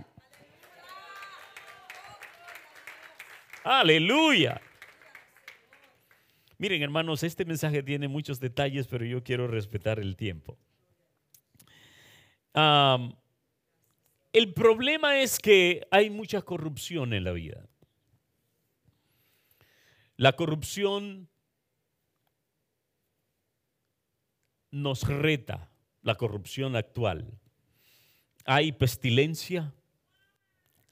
Aleluya. 3.63 4.59
Miren 6.59 6.81
hermanos, 6.81 7.21
este 7.21 7.45
mensaje 7.45 7.83
tiene 7.83 8.07
muchos 8.07 8.39
detalles, 8.39 8.87
pero 8.87 9.05
yo 9.05 9.23
quiero 9.23 9.47
respetar 9.47 9.99
el 9.99 10.15
tiempo. 10.15 10.57
el 14.33 14.53
problema 14.53 15.19
es 15.19 15.37
que 15.37 15.87
hay 15.91 16.09
mucha 16.09 16.41
corrupción 16.41 17.13
en 17.13 17.23
la 17.23 17.31
vida. 17.31 17.67
La 20.15 20.33
corrupción 20.33 21.29
nos 24.71 25.07
reta 25.07 25.69
la 26.01 26.15
corrupción 26.15 26.75
actual. 26.75 27.39
Hay 28.45 28.71
pestilencia, 28.71 29.73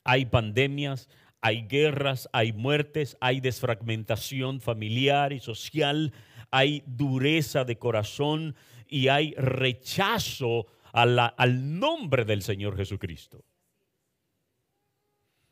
hay 0.03 0.25
pandemias, 0.25 1.09
hay 1.45 1.67
guerras, 1.67 2.27
hay 2.33 2.53
muertes, 2.53 3.17
hay 3.21 3.39
desfragmentación 3.39 4.61
familiar 4.61 5.31
y 5.31 5.39
social, 5.39 6.11
hay 6.49 6.83
dureza 6.87 7.65
de 7.65 7.77
corazón 7.77 8.55
y 8.87 9.09
hay 9.09 9.35
rechazo 9.35 10.65
al 10.91 11.79
nombre 11.79 12.25
del 12.25 12.41
Señor 12.41 12.75
Jesucristo. 12.75 13.45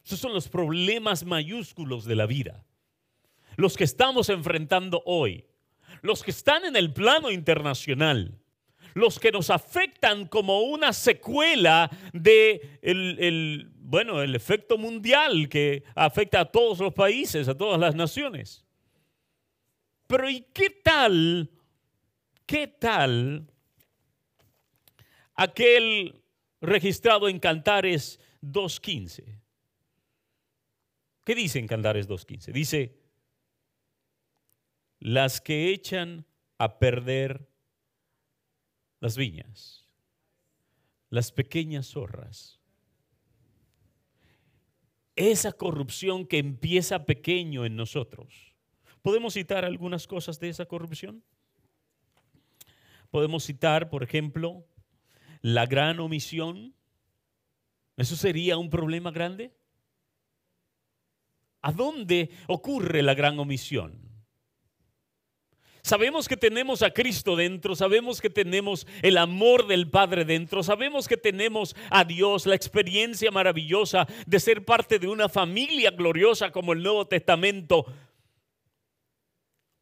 Esos 0.04 0.20
son 0.20 0.34
los 0.34 0.50
problemas 0.50 1.26
mayúsculos 1.26 2.06
de 2.06 2.16
la 2.16 2.26
vida, 2.26 2.66
los 3.56 3.78
que 3.78 3.84
estamos 3.84 4.30
enfrentando 4.30 5.04
hoy 5.06 5.46
los 6.02 6.24
que 6.24 6.32
están 6.32 6.66
en 6.66 6.76
el 6.76 6.94
plano 6.94 7.32
internacional, 7.32 8.38
los 8.94 9.20
que 9.20 9.32
nos 9.32 9.50
afectan 9.50 10.28
como 10.28 10.62
una 10.62 10.94
secuela 10.94 11.90
de 12.14 12.80
el, 12.82 13.73
bueno, 13.86 14.22
el 14.22 14.34
efecto 14.34 14.78
mundial 14.78 15.50
que 15.50 15.84
afecta 15.94 16.40
a 16.40 16.52
todos 16.52 16.80
los 16.80 16.94
países, 16.94 17.50
a 17.50 17.58
todas 17.58 17.80
las 17.80 17.94
naciones. 17.96 18.66
Pero 20.08 20.30
¿y 20.30 20.42
qué 20.54 20.70
tal? 20.70 21.52
¿Qué 22.46 22.68
tal 22.68 23.46
aquel 25.36 26.24
registrado 26.62 27.28
en 27.28 27.40
Cantares 27.40 28.20
2.15? 28.42 29.42
¿Qué 31.26 31.36
dice 31.36 31.60
en 31.60 31.68
Cantares 31.68 32.08
2.15? 32.08 32.54
Dice, 32.54 32.98
las 35.00 35.42
que 35.42 35.74
echan 35.74 36.26
a 36.58 36.80
perder 36.80 37.50
las 39.02 39.18
viñas, 39.18 39.90
las 41.10 41.34
pequeñas 41.34 41.88
zorras. 41.88 42.63
Esa 45.16 45.52
corrupción 45.52 46.26
que 46.26 46.40
empieza 46.40 47.06
pequeño 47.06 47.66
en 47.66 47.76
nosotros. 47.76 48.54
¿Podemos 49.02 49.34
citar 49.34 49.66
algunas 49.66 50.08
cosas 50.08 50.40
de 50.40 50.50
esa 50.50 50.66
corrupción? 50.66 51.24
Podemos 53.12 53.44
citar, 53.44 53.90
por 53.90 54.02
ejemplo, 54.02 54.66
la 55.42 55.66
gran 55.66 56.00
omisión. 56.00 56.74
¿Eso 57.96 58.16
sería 58.16 58.58
un 58.58 58.70
problema 58.70 59.12
grande? 59.12 59.54
¿A 61.62 61.72
dónde 61.72 62.32
ocurre 62.48 63.04
la 63.04 63.14
gran 63.14 63.38
omisión? 63.40 64.03
Sabemos 65.86 66.30
que 66.30 66.38
tenemos 66.38 66.82
a 66.82 66.92
Cristo 66.92 67.36
dentro, 67.36 67.76
sabemos 67.76 68.22
que 68.22 68.30
tenemos 68.30 68.88
el 69.02 69.18
amor 69.18 69.68
del 69.68 69.90
Padre 69.90 70.24
dentro, 70.24 70.64
sabemos 70.64 71.10
que 71.10 71.18
tenemos 71.18 71.76
a 71.90 72.06
Dios, 72.06 72.46
la 72.46 72.56
experiencia 72.56 73.32
maravillosa 73.32 74.08
de 74.26 74.40
ser 74.40 74.64
parte 74.64 74.98
de 74.98 75.10
una 75.10 75.28
familia 75.28 75.92
gloriosa 75.92 76.52
como 76.54 76.72
el 76.72 76.82
Nuevo 76.82 77.06
Testamento. 77.06 77.86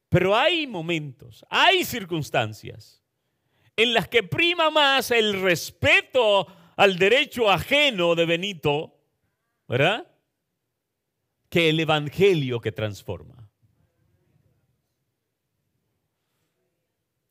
Pero 0.09 0.35
hay 0.35 0.65
momentos, 0.65 1.45
hay 1.51 1.85
circunstancias 1.85 3.03
en 3.75 3.93
las 3.93 4.07
que 4.07 4.23
prima 4.23 4.71
más 4.71 5.11
el 5.11 5.39
respeto 5.39 6.47
al 6.77 6.97
derecho 6.97 7.47
ajeno 7.47 8.15
de 8.15 8.25
Benito, 8.25 8.97
¿verdad? 9.67 10.07
Que 11.47 11.69
el 11.69 11.79
Evangelio 11.79 12.59
que 12.59 12.71
transforma. 12.71 13.40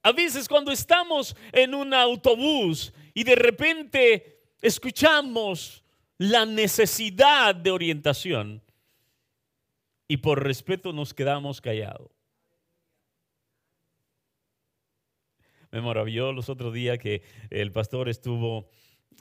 A 0.03 0.13
veces 0.13 0.49
cuando 0.49 0.73
estamos 0.73 1.37
en 1.53 1.75
un 1.75 1.93
autobús 1.93 2.93
y 3.13 3.25
de 3.25 3.35
repente 3.35 4.41
escuchamos 4.63 5.85
la 6.17 6.47
necesidad 6.47 7.55
de 7.55 7.71
orientación 7.71 8.63
y 10.09 10.17
por 10.19 10.43
respeto 10.43 10.93
nos 10.93 11.15
quedamos 11.15 11.61
callados. 11.61 12.11
Me 15.71 15.81
maravilló 15.81 16.33
los 16.33 16.49
otros 16.49 16.75
días 16.75 16.99
que 16.99 17.23
el 17.49 17.71
pastor 17.71 18.09
estuvo, 18.09 18.69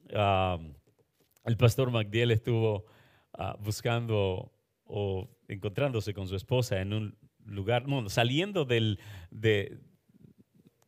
el 0.10 1.58
pastor 1.58 1.92
Magdiel 1.92 2.32
estuvo 2.32 2.86
ah, 3.34 3.56
buscando 3.60 4.52
o 4.86 5.30
encontrándose 5.48 6.14
con 6.14 6.28
su 6.28 6.36
esposa 6.36 6.82
en 6.82 6.94
un 6.94 7.18
lugar, 7.46 7.88
no, 7.88 8.10
saliendo 8.10 8.66
del, 8.66 9.00
de, 9.30 9.78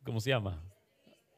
¿cómo 0.04 0.20
se 0.20 0.30
llama? 0.30 0.62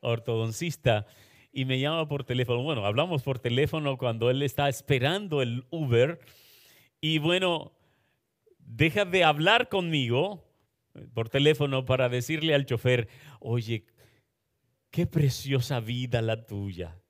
Ortodoncista. 0.01 1.07
Y 1.53 1.65
me 1.65 1.79
llama 1.79 2.09
por 2.09 2.25
teléfono. 2.25 2.63
Bueno, 2.63 2.85
hablamos 2.85 3.23
por 3.23 3.39
teléfono 3.39 3.97
cuando 3.97 4.31
él 4.31 4.43
está 4.43 4.69
esperando 4.69 5.41
el 5.41 5.65
Uber. 5.71 6.19
Y 7.01 7.19
bueno, 7.19 7.73
deja 8.59 9.05
de 9.05 9.25
hablar 9.25 9.69
conmigo 9.69 10.45
por 11.13 11.29
teléfono 11.29 11.85
para 11.85 12.09
decirle 12.09 12.55
al 12.55 12.67
chofer, 12.67 13.09
oye, 13.41 13.87
qué 14.91 15.07
preciosa 15.07 15.81
vida 15.81 16.23
la 16.23 16.45
tuya. 16.45 17.01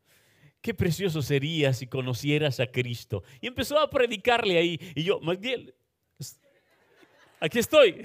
Qué 0.60 0.72
precioso 0.72 1.20
sería 1.20 1.74
si 1.74 1.86
conocieras 1.86 2.58
a 2.60 2.66
Cristo. 2.66 3.22
Y 3.40 3.46
empezó 3.46 3.78
a 3.78 3.90
predicarle 3.90 4.56
ahí. 4.56 4.80
Y 4.94 5.04
yo, 5.04 5.20
Magdiel, 5.20 5.74
aquí 7.40 7.58
estoy. 7.58 8.02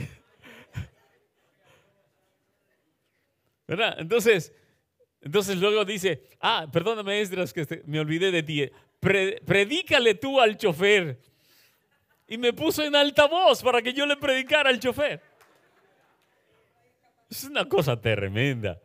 Entonces, 3.69 4.51
entonces 5.21 5.57
luego 5.57 5.85
dice, 5.85 6.23
ah, 6.39 6.67
perdóname 6.71 7.21
Esdras 7.21 7.53
que 7.53 7.83
me 7.85 7.99
olvidé 7.99 8.31
de 8.31 8.43
ti, 8.43 8.69
predícale 8.99 10.15
tú 10.15 10.39
al 10.39 10.57
chofer. 10.57 11.19
Y 12.27 12.37
me 12.37 12.53
puso 12.53 12.83
en 12.83 12.95
altavoz 12.95 13.63
para 13.63 13.81
que 13.81 13.93
yo 13.93 14.05
le 14.05 14.15
predicara 14.15 14.69
al 14.69 14.79
chofer. 14.79 15.21
Es 17.29 17.43
una 17.43 17.67
cosa 17.67 17.99
tremenda. 17.99 18.79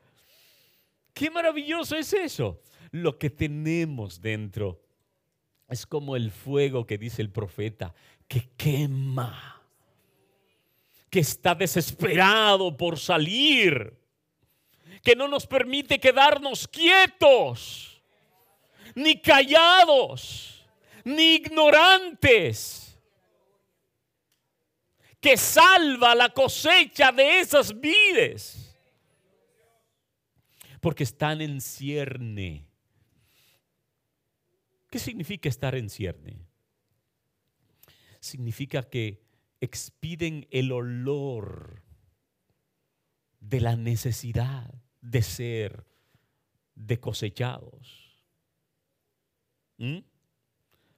Qué 1.12 1.30
maravilloso 1.30 1.96
es 1.96 2.12
eso. 2.12 2.60
Lo 2.90 3.18
que 3.18 3.30
tenemos 3.30 4.20
dentro 4.20 4.82
es 5.68 5.86
como 5.86 6.16
el 6.16 6.30
fuego 6.30 6.86
que 6.86 6.98
dice 6.98 7.22
el 7.22 7.30
profeta, 7.30 7.94
que 8.28 8.50
quema, 8.56 9.62
que 11.10 11.20
está 11.20 11.54
desesperado 11.54 12.76
por 12.76 12.98
salir 12.98 14.03
que 15.04 15.14
no 15.14 15.28
nos 15.28 15.46
permite 15.46 16.00
quedarnos 16.00 16.66
quietos 16.66 18.02
ni 18.94 19.20
callados. 19.20 20.50
ni 21.04 21.34
ignorantes, 21.34 22.98
que 25.20 25.36
salva 25.36 26.14
la 26.14 26.30
cosecha 26.30 27.12
de 27.12 27.40
esas 27.40 27.78
vides, 27.78 28.74
porque 30.80 31.02
están 31.02 31.42
en 31.42 31.60
cierne. 31.60 32.66
¿Qué 34.88 34.98
significa 34.98 35.50
estar 35.50 35.74
en 35.74 35.90
cierne? 35.90 36.38
Significa 38.20 38.82
que 38.82 39.22
expiden 39.60 40.46
el 40.50 40.72
olor 40.72 41.82
de 43.40 43.60
la 43.60 43.76
necesidad 43.76 44.83
de 45.04 45.22
ser 45.22 45.84
de 46.74 46.98
cosechados. 46.98 48.22
¿Mm? 49.76 49.98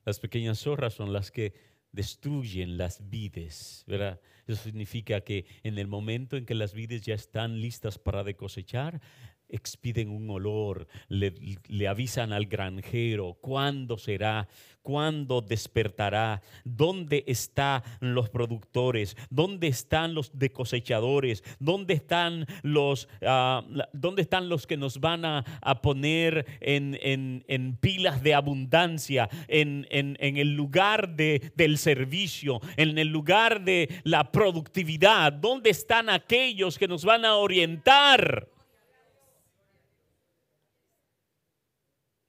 Las 0.05 0.21
pequeñas 0.21 0.61
zorras 0.61 0.95
son 0.95 1.13
las 1.13 1.31
que 1.31 1.55
destruyen 1.91 2.79
las 2.79 3.09
vides, 3.11 3.85
¿verdad? 3.87 4.21
Eso 4.47 4.63
significa 4.63 5.23
que 5.23 5.47
en 5.65 5.79
el 5.79 5.89
momento 5.89 6.37
en 6.37 6.47
que 6.47 6.55
las 6.55 6.73
vides 6.73 7.03
ya 7.03 7.15
están 7.15 7.61
listas 7.61 7.99
para 7.99 8.23
de 8.23 8.37
cosechar, 8.37 9.01
expiden 9.49 10.11
un 10.11 10.29
olor, 10.31 10.87
le, 11.09 11.89
avisan 11.89 12.33
al 12.33 12.47
granjero 12.47 13.37
cuándo 13.41 13.99
será, 13.99 14.49
cuándo 14.83 15.41
despertará, 15.41 16.43
dónde 16.65 17.25
están 17.27 17.83
los 18.01 18.29
productores, 18.29 19.17
dónde 19.31 19.69
están 19.69 20.15
los 20.15 20.37
de 20.39 20.51
cosechadores, 20.51 21.43
dónde 21.59 21.95
están 21.95 22.47
los, 22.63 23.09
ah, 23.23 23.65
dónde 23.93 24.23
están 24.23 24.49
los 24.49 24.67
que 24.67 24.77
nos 24.77 25.01
van 25.01 25.25
a, 25.25 25.45
poner 25.83 26.47
en, 26.61 27.79
pilas 27.81 28.23
de 28.23 28.35
abundancia, 28.35 29.29
en, 29.49 29.87
el 29.91 30.55
lugar 30.55 31.17
de, 31.17 31.53
del 31.55 31.79
servicio, 31.79 32.61
en 32.77 32.99
el 32.99 33.09
lugar 33.09 33.65
de 33.65 33.89
la 34.05 34.31
productividad, 34.31 35.33
dónde 35.33 35.71
están 35.71 36.09
aquellos 36.09 36.79
que 36.79 36.89
nos 36.89 37.05
van 37.05 37.25
a 37.25 37.37
orientar. 37.37 38.56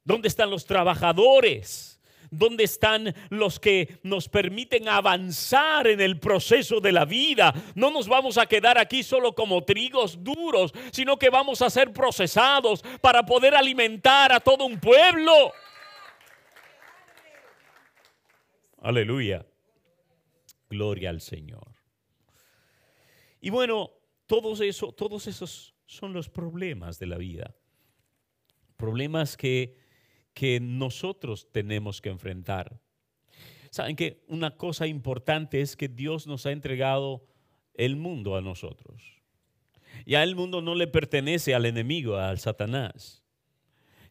¿Dónde 0.08 0.30
están 0.30 0.50
los 0.50 0.66
trabajadores? 0.66 2.00
¿Dónde 2.32 2.64
están 2.64 3.14
los 3.30 3.60
que 3.60 4.00
nos 4.04 4.30
permiten 4.30 4.88
avanzar 4.88 5.86
en 5.86 6.00
el 6.00 6.18
proceso 6.18 6.80
de 6.80 6.94
la 6.94 7.04
vida? 7.04 7.54
No 7.76 7.92
nos 7.92 8.08
vamos 8.08 8.38
a 8.38 8.46
quedar 8.46 8.78
aquí 8.78 9.04
solo 9.04 9.36
como 9.36 9.66
trigos 9.66 10.24
duros, 10.24 10.72
sino 10.94 11.20
que 11.20 11.30
vamos 11.30 11.62
a 11.62 11.70
ser 11.70 11.92
procesados 11.92 12.84
para 13.02 13.26
poder 13.26 13.54
alimentar 13.54 14.32
a 14.32 14.40
todo 14.40 14.66
un 14.66 14.80
pueblo. 14.80 15.52
Aleluya. 18.82 19.46
Gloria 20.70 21.10
al 21.10 21.20
Señor. 21.20 21.76
Y 23.42 23.50
bueno, 23.50 23.92
todos, 24.26 24.62
todos 24.96 25.28
esos 25.28 25.76
son 25.86 26.14
los 26.14 26.30
problemas 26.30 26.98
de 26.98 27.08
la 27.08 27.18
vida. 27.18 27.54
Problemas 28.78 29.36
que 29.36 29.86
que 30.38 30.60
nosotros 30.60 31.48
tenemos 31.52 32.00
que 32.00 32.10
enfrentar. 32.10 32.80
Saben 33.72 33.96
que 33.96 34.24
una 34.28 34.56
cosa 34.56 34.86
importante 34.86 35.62
es 35.62 35.76
que 35.76 35.88
Dios 35.88 36.28
nos 36.28 36.46
ha 36.46 36.52
entregado 36.52 37.26
el 37.74 37.96
mundo 37.96 38.36
a 38.36 38.42
nosotros. 38.42 39.02
Ya 40.06 40.22
el 40.22 40.36
mundo 40.36 40.62
no 40.62 40.76
le 40.76 40.86
pertenece 40.86 41.56
al 41.56 41.66
enemigo, 41.66 42.18
al 42.18 42.38
Satanás. 42.38 43.24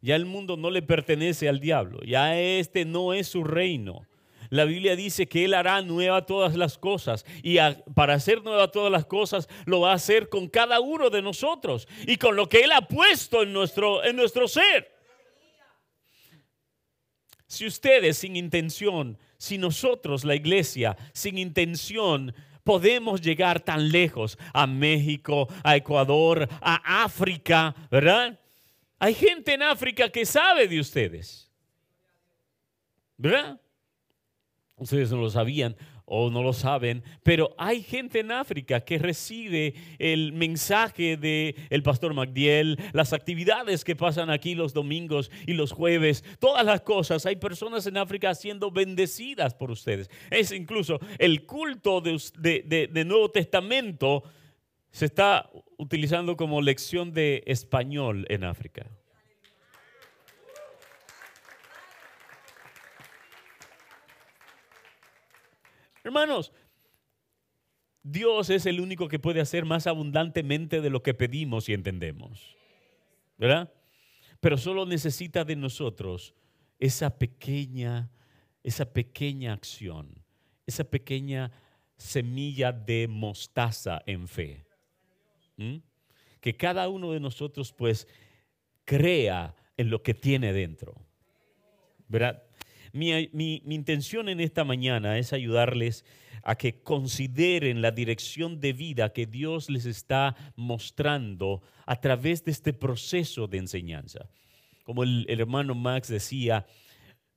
Ya 0.02 0.16
el 0.16 0.26
mundo 0.26 0.56
no 0.56 0.70
le 0.70 0.82
pertenece 0.82 1.48
al 1.48 1.60
diablo. 1.60 2.00
Ya 2.02 2.36
este 2.36 2.84
no 2.84 3.14
es 3.14 3.28
su 3.28 3.44
reino. 3.44 4.04
La 4.50 4.64
Biblia 4.64 4.96
dice 4.96 5.28
que 5.28 5.44
Él 5.44 5.54
hará 5.54 5.80
nueva 5.80 6.26
todas 6.26 6.56
las 6.56 6.76
cosas 6.76 7.24
y 7.40 7.58
para 7.94 8.14
hacer 8.14 8.42
nueva 8.42 8.72
todas 8.72 8.90
las 8.90 9.06
cosas 9.06 9.48
lo 9.64 9.82
va 9.82 9.92
a 9.92 9.94
hacer 9.94 10.28
con 10.28 10.48
cada 10.48 10.80
uno 10.80 11.08
de 11.08 11.22
nosotros 11.22 11.86
y 12.04 12.16
con 12.16 12.34
lo 12.34 12.48
que 12.48 12.62
Él 12.62 12.72
ha 12.72 12.80
puesto 12.80 13.44
en 13.44 13.52
nuestro, 13.52 14.02
en 14.02 14.16
nuestro 14.16 14.48
ser. 14.48 14.95
Si 17.46 17.66
ustedes 17.66 18.18
sin 18.18 18.36
intención, 18.36 19.18
si 19.38 19.58
nosotros, 19.58 20.24
la 20.24 20.34
iglesia, 20.34 20.96
sin 21.12 21.38
intención, 21.38 22.34
podemos 22.64 23.20
llegar 23.20 23.60
tan 23.60 23.90
lejos 23.90 24.36
a 24.52 24.66
México, 24.66 25.48
a 25.62 25.76
Ecuador, 25.76 26.48
a 26.60 27.04
África, 27.04 27.74
¿verdad? 27.90 28.38
Hay 28.98 29.14
gente 29.14 29.54
en 29.54 29.62
África 29.62 30.08
que 30.08 30.26
sabe 30.26 30.66
de 30.66 30.80
ustedes, 30.80 31.50
¿verdad? 33.16 33.60
Ustedes 34.76 35.10
no 35.10 35.18
lo 35.18 35.30
sabían 35.30 35.76
o 36.06 36.30
no 36.30 36.42
lo 36.42 36.52
saben, 36.52 37.02
pero 37.22 37.54
hay 37.58 37.82
gente 37.82 38.20
en 38.20 38.30
África 38.30 38.80
que 38.80 38.98
recibe 38.98 39.74
el 39.98 40.32
mensaje 40.32 41.16
del 41.16 41.54
el 41.68 41.82
pastor 41.82 42.14
Magdiel, 42.14 42.78
las 42.92 43.12
actividades 43.12 43.84
que 43.84 43.96
pasan 43.96 44.30
aquí 44.30 44.54
los 44.54 44.72
domingos 44.72 45.30
y 45.46 45.54
los 45.54 45.72
jueves, 45.72 46.24
todas 46.38 46.64
las 46.64 46.80
cosas. 46.82 47.26
Hay 47.26 47.36
personas 47.36 47.86
en 47.86 47.96
África 47.96 48.34
siendo 48.34 48.70
bendecidas 48.70 49.54
por 49.54 49.70
ustedes. 49.70 50.08
Es 50.30 50.52
incluso 50.52 51.00
el 51.18 51.44
culto 51.44 52.00
de, 52.00 52.88
de 52.90 53.04
Nuevo 53.04 53.30
Testamento 53.30 54.22
se 54.92 55.06
está 55.06 55.50
utilizando 55.76 56.36
como 56.36 56.62
lección 56.62 57.12
de 57.12 57.42
español 57.46 58.24
en 58.28 58.44
África. 58.44 58.86
Hermanos, 66.06 66.52
Dios 68.04 68.48
es 68.50 68.64
el 68.66 68.80
único 68.80 69.08
que 69.08 69.18
puede 69.18 69.40
hacer 69.40 69.64
más 69.64 69.88
abundantemente 69.88 70.80
de 70.80 70.88
lo 70.88 71.02
que 71.02 71.14
pedimos 71.14 71.68
y 71.68 71.72
entendemos. 71.72 72.56
¿Verdad? 73.36 73.72
Pero 74.38 74.56
solo 74.56 74.86
necesita 74.86 75.44
de 75.44 75.56
nosotros 75.56 76.32
esa 76.78 77.18
pequeña, 77.18 78.08
esa 78.62 78.92
pequeña 78.92 79.52
acción, 79.52 80.22
esa 80.64 80.84
pequeña 80.84 81.50
semilla 81.96 82.70
de 82.70 83.08
mostaza 83.08 84.00
en 84.06 84.28
fe. 84.28 84.64
Que 86.40 86.56
cada 86.56 86.88
uno 86.88 87.10
de 87.10 87.18
nosotros 87.18 87.72
pues 87.72 88.06
crea 88.84 89.56
en 89.76 89.90
lo 89.90 90.04
que 90.04 90.14
tiene 90.14 90.52
dentro. 90.52 90.94
¿Verdad? 92.06 92.45
Mi, 92.96 93.62
intención 93.68 94.28
en 94.28 94.40
esta 94.40 94.64
mañana 94.64 95.18
es 95.18 95.32
ayudarles 95.32 96.04
a 96.42 96.54
que 96.56 96.80
consideren 96.82 97.82
la 97.82 97.90
dirección 97.90 98.58
de 98.60 98.72
vida 98.72 99.12
que 99.12 99.26
Dios 99.26 99.68
les 99.68 99.84
está 99.84 100.34
mostrando 100.56 101.62
a 101.84 102.00
través 102.00 102.44
de 102.44 102.52
este 102.52 102.72
proceso 102.72 103.48
de 103.48 103.58
enseñanza. 103.58 104.30
Como 104.84 105.02
el, 105.02 105.26
el 105.28 105.40
hermano 105.40 105.74
Max 105.74 106.08
decía, 106.08 106.66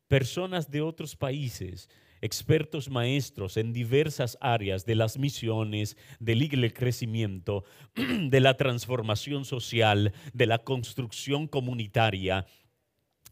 personas 0.08 0.72
de 0.72 0.82
otros 0.82 1.16
países, 1.16 1.90
expertos 2.22 2.90
maestros 2.90 3.58
en 3.58 3.74
diversas 3.74 4.38
áreas 4.42 4.86
de 4.86 4.96
las 4.96 5.18
misiones, 5.18 5.98
del 6.20 6.74
crecimiento, 6.74 7.64
de 7.96 8.40
la 8.40 8.56
transformación 8.56 9.46
social, 9.46 10.14
de 10.34 10.46
la 10.46 10.60
construcción 10.60 11.48
comunitaria, 11.48 12.46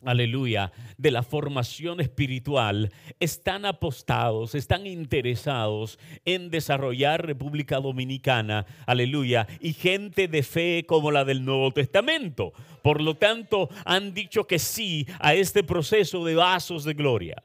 aleluya, 0.03 0.71
de 0.97 1.11
la 1.11 1.23
formación 1.23 1.99
espiritual, 1.99 2.91
están 3.19 3.65
apostados, 3.65 4.55
están 4.55 4.87
interesados 4.87 5.99
en 6.25 6.49
desarrollar 6.49 7.25
República 7.25 7.79
Dominicana, 7.79 8.65
aleluya, 8.85 9.47
y 9.59 9.73
gente 9.73 10.27
de 10.27 10.43
fe 10.43 10.85
como 10.87 11.11
la 11.11 11.25
del 11.25 11.43
Nuevo 11.43 11.71
Testamento. 11.71 12.53
Por 12.81 13.01
lo 13.01 13.15
tanto, 13.15 13.69
han 13.85 14.13
dicho 14.13 14.45
que 14.45 14.59
sí 14.59 15.07
a 15.19 15.33
este 15.33 15.63
proceso 15.63 16.23
de 16.23 16.35
vasos 16.35 16.83
de 16.83 16.93
gloria. 16.93 17.43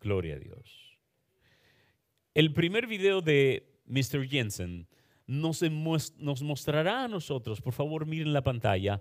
Gloria 0.00 0.34
a 0.34 0.38
Dios. 0.38 0.98
El 2.34 2.52
primer 2.52 2.86
video 2.86 3.20
de 3.20 3.68
Mr. 3.86 4.26
Jensen 4.26 4.88
nos, 5.32 5.62
nos 6.18 6.42
mostrará 6.42 7.04
a 7.04 7.08
nosotros, 7.08 7.60
por 7.60 7.72
favor 7.72 8.04
miren 8.06 8.32
la 8.32 8.42
pantalla, 8.42 9.00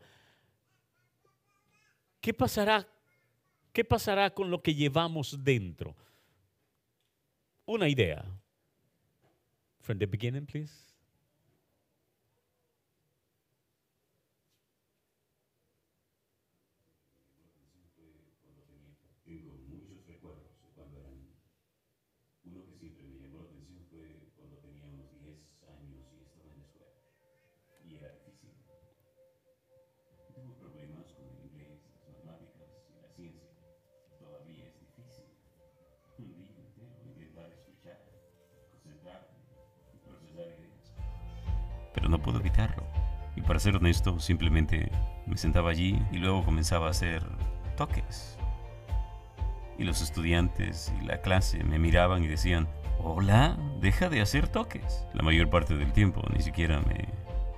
¿qué 2.22 2.34
pasará? 2.34 2.88
¿Qué 3.74 3.84
pasará 3.84 4.30
con 4.34 4.50
lo 4.50 4.62
que 4.62 4.74
llevamos 4.74 5.44
dentro? 5.44 5.96
Una 7.66 7.88
idea. 7.88 8.24
From 9.82 9.98
the 9.98 10.06
beginning, 10.06 10.46
please. 10.46 10.91
Puedo 42.22 42.40
evitarlo. 42.40 42.84
Y 43.36 43.42
para 43.42 43.60
ser 43.60 43.76
honesto, 43.76 44.20
simplemente 44.20 44.92
me 45.26 45.38
sentaba 45.38 45.72
allí 45.72 46.02
y 46.12 46.18
luego 46.18 46.44
comenzaba 46.44 46.88
a 46.88 46.92
hacer 46.92 47.24
toques. 47.78 48.38
Y 49.78 49.84
los 49.84 50.02
estudiantes 50.02 50.94
y 51.02 51.06
la 51.06 51.22
clase 51.22 51.64
me 51.64 51.80
miraban 51.80 52.24
y 52.24 52.28
decían, 52.28 52.68
hola, 53.00 53.58
deja 53.80 54.10
de 54.10 54.22
hacer 54.22 54.48
toques. 54.48 55.06
La 55.14 55.24
mayor 55.24 55.50
parte 55.50 55.76
del 55.76 55.94
tiempo 55.94 56.22
ni 56.34 56.42
siquiera 56.42 56.82
me 56.82 57.08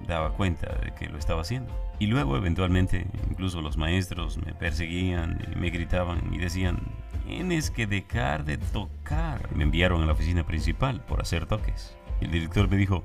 daba 0.08 0.34
cuenta 0.34 0.74
de 0.84 0.94
que 0.94 1.10
lo 1.10 1.18
estaba 1.18 1.42
haciendo. 1.42 1.74
Y 2.00 2.08
luego 2.08 2.38
eventualmente 2.38 3.08
incluso 3.30 3.62
los 3.62 3.78
maestros 3.78 4.38
me 4.38 4.54
perseguían 4.54 5.46
y 5.52 5.56
me 5.56 5.70
gritaban 5.70 6.34
y 6.34 6.38
decían, 6.38 6.80
tienes 7.26 7.72
que 7.72 7.88
dejar 7.88 8.46
de 8.46 8.58
tocar. 8.58 9.54
Me 9.56 9.64
enviaron 9.64 10.04
a 10.04 10.06
la 10.06 10.14
oficina 10.14 10.46
principal 10.46 11.02
por 11.02 11.22
hacer 11.22 11.46
toques. 11.46 11.96
Y 12.22 12.26
el 12.26 12.32
director 12.32 12.70
me 12.70 12.78
dijo, 12.78 13.04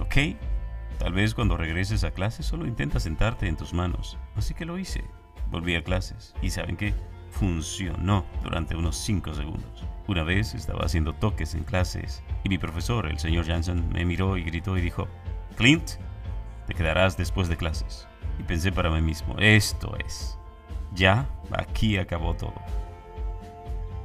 ok, 0.00 0.36
tal 1.00 1.14
vez 1.14 1.34
cuando 1.34 1.56
regreses 1.56 2.04
a 2.04 2.10
clase 2.10 2.42
solo 2.42 2.66
intenta 2.66 3.00
sentarte 3.00 3.48
en 3.48 3.56
tus 3.56 3.72
manos. 3.72 4.18
Así 4.36 4.52
que 4.52 4.66
lo 4.66 4.78
hice. 4.78 5.02
Volví 5.50 5.74
a 5.74 5.82
clases. 5.82 6.34
¿Y 6.42 6.50
saben 6.50 6.76
qué? 6.76 6.92
Funcionó 7.30 8.26
durante 8.42 8.76
unos 8.76 8.96
5 8.98 9.32
segundos. 9.32 9.84
Una 10.06 10.24
vez 10.24 10.54
estaba 10.54 10.84
haciendo 10.84 11.14
toques 11.14 11.54
en 11.54 11.64
clases 11.64 12.22
y 12.44 12.50
mi 12.50 12.58
profesor, 12.58 13.06
el 13.06 13.18
señor 13.18 13.46
Jansen, 13.46 13.88
me 13.90 14.04
miró 14.04 14.36
y 14.36 14.42
gritó 14.42 14.76
y 14.76 14.82
dijo, 14.82 15.08
Clint, 15.56 15.92
te 16.66 16.74
quedarás 16.74 17.16
después 17.16 17.48
de 17.48 17.56
clases. 17.56 18.06
Y 18.38 18.42
pensé 18.42 18.70
para 18.70 18.90
mí 18.90 19.00
mismo, 19.00 19.36
esto 19.38 19.96
es. 20.04 20.38
Ya, 20.94 21.26
aquí 21.50 21.96
acabó 21.96 22.34
todo. 22.34 22.54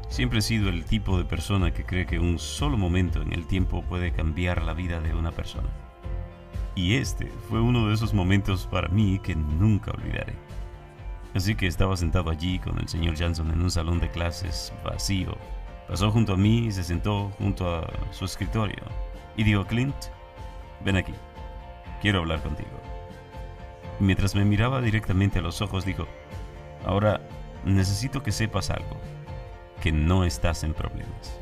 Siempre 0.08 0.40
he 0.40 0.42
sido 0.42 0.70
el 0.70 0.86
tipo 0.86 1.18
de 1.18 1.26
persona 1.26 1.74
que 1.74 1.84
cree 1.84 2.06
que 2.06 2.20
un 2.20 2.40
solo 2.40 2.78
momento 2.78 3.22
en 3.22 3.34
el 3.34 3.48
tiempo 3.48 3.84
puede 3.84 4.14
cambiar 4.14 4.62
la 4.64 4.74
vida 4.74 5.02
de 5.02 5.14
una 5.14 5.32
persona. 5.32 5.68
Y 6.76 6.96
este 6.96 7.32
fue 7.50 7.62
uno 7.62 7.88
de 7.88 7.94
esos 7.94 8.14
momentos 8.14 8.68
para 8.68 8.90
mí 8.90 9.20
que 9.20 9.34
nunca 9.34 9.92
olvidaré. 9.92 10.36
Así 11.34 11.56
que 11.56 11.68
estaba 11.68 11.96
sentado 11.98 12.30
allí 12.30 12.60
con 12.60 12.78
el 12.80 12.88
señor 12.88 13.16
Johnson 13.18 13.50
en 13.52 13.62
un 13.62 13.72
salón 13.72 14.00
de 14.00 14.10
clases 14.10 14.74
vacío. 14.84 15.38
Pasó 15.88 16.12
junto 16.12 16.34
a 16.34 16.38
mí 16.38 16.68
y 16.68 16.72
se 16.72 16.84
sentó 16.84 17.30
junto 17.38 17.74
a 17.74 17.88
su 18.12 18.26
escritorio. 18.26 18.84
Y 19.38 19.44
dijo, 19.44 19.66
Clint, 19.66 19.96
ven 20.84 20.98
aquí, 20.98 21.14
quiero 22.02 22.20
hablar 22.20 22.42
contigo. 22.42 22.70
Y 24.00 24.04
mientras 24.04 24.36
me 24.36 24.46
miraba 24.46 24.82
directamente 24.82 25.40
a 25.40 25.42
los 25.42 25.62
ojos, 25.62 25.86
dijo, 25.86 26.08
ahora 26.86 27.22
necesito 27.66 28.24
que 28.24 28.32
sepas 28.32 28.70
algo 28.70 28.98
que 29.82 29.92
no 29.92 30.24
estás 30.26 30.64
en 30.64 30.74
problemas. 30.74 31.40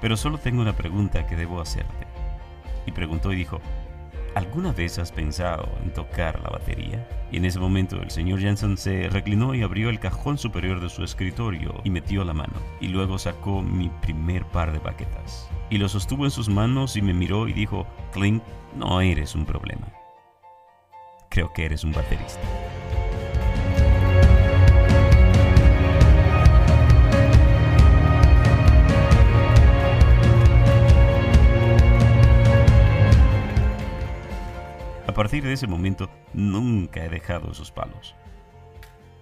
Pero 0.00 0.16
solo 0.16 0.38
tengo 0.38 0.62
una 0.62 0.74
pregunta 0.74 1.26
que 1.26 1.36
debo 1.36 1.60
hacerte. 1.60 2.09
Y 2.86 2.92
preguntó 2.92 3.32
y 3.32 3.36
dijo, 3.36 3.60
¿alguna 4.34 4.72
vez 4.72 4.98
has 4.98 5.12
pensado 5.12 5.68
en 5.82 5.92
tocar 5.92 6.40
la 6.40 6.50
batería? 6.50 7.06
Y 7.32 7.36
en 7.36 7.44
ese 7.44 7.58
momento 7.58 8.00
el 8.02 8.10
señor 8.10 8.40
Jensen 8.40 8.76
se 8.76 9.08
reclinó 9.08 9.54
y 9.54 9.62
abrió 9.62 9.90
el 9.90 10.00
cajón 10.00 10.38
superior 10.38 10.80
de 10.80 10.88
su 10.88 11.04
escritorio 11.04 11.80
y 11.84 11.90
metió 11.90 12.24
la 12.24 12.34
mano. 12.34 12.54
Y 12.80 12.88
luego 12.88 13.18
sacó 13.18 13.62
mi 13.62 13.88
primer 14.00 14.44
par 14.46 14.72
de 14.72 14.78
baquetas. 14.78 15.48
Y 15.70 15.78
lo 15.78 15.88
sostuvo 15.88 16.24
en 16.24 16.30
sus 16.30 16.48
manos 16.48 16.96
y 16.96 17.02
me 17.02 17.14
miró 17.14 17.46
y 17.46 17.52
dijo, 17.52 17.86
Clint, 18.12 18.42
no 18.76 19.00
eres 19.00 19.34
un 19.34 19.44
problema. 19.44 19.86
Creo 21.28 21.52
que 21.52 21.64
eres 21.64 21.84
un 21.84 21.92
baterista. 21.92 22.40
Partir 35.20 35.44
de 35.44 35.52
ese 35.52 35.66
momento 35.66 36.08
nunca 36.32 37.04
he 37.04 37.10
dejado 37.10 37.50
esos 37.50 37.70
palos. 37.70 38.14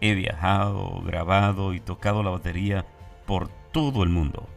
He 0.01 0.15
viajado, 0.15 1.03
grabado 1.03 1.75
y 1.75 1.81
tocado 1.81 2.23
la 2.23 2.31
batería 2.31 2.87
por 3.27 3.49
todo 3.73 4.05
el 4.05 4.09
mundo. 4.09 4.49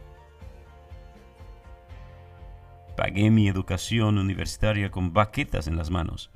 Pagué 2.96 3.28
mi 3.32 3.48
educación 3.48 4.18
universitaria 4.18 4.92
con 4.92 5.12
baquetas 5.12 5.66
en 5.66 5.76
las 5.76 5.90
manos, 5.90 6.30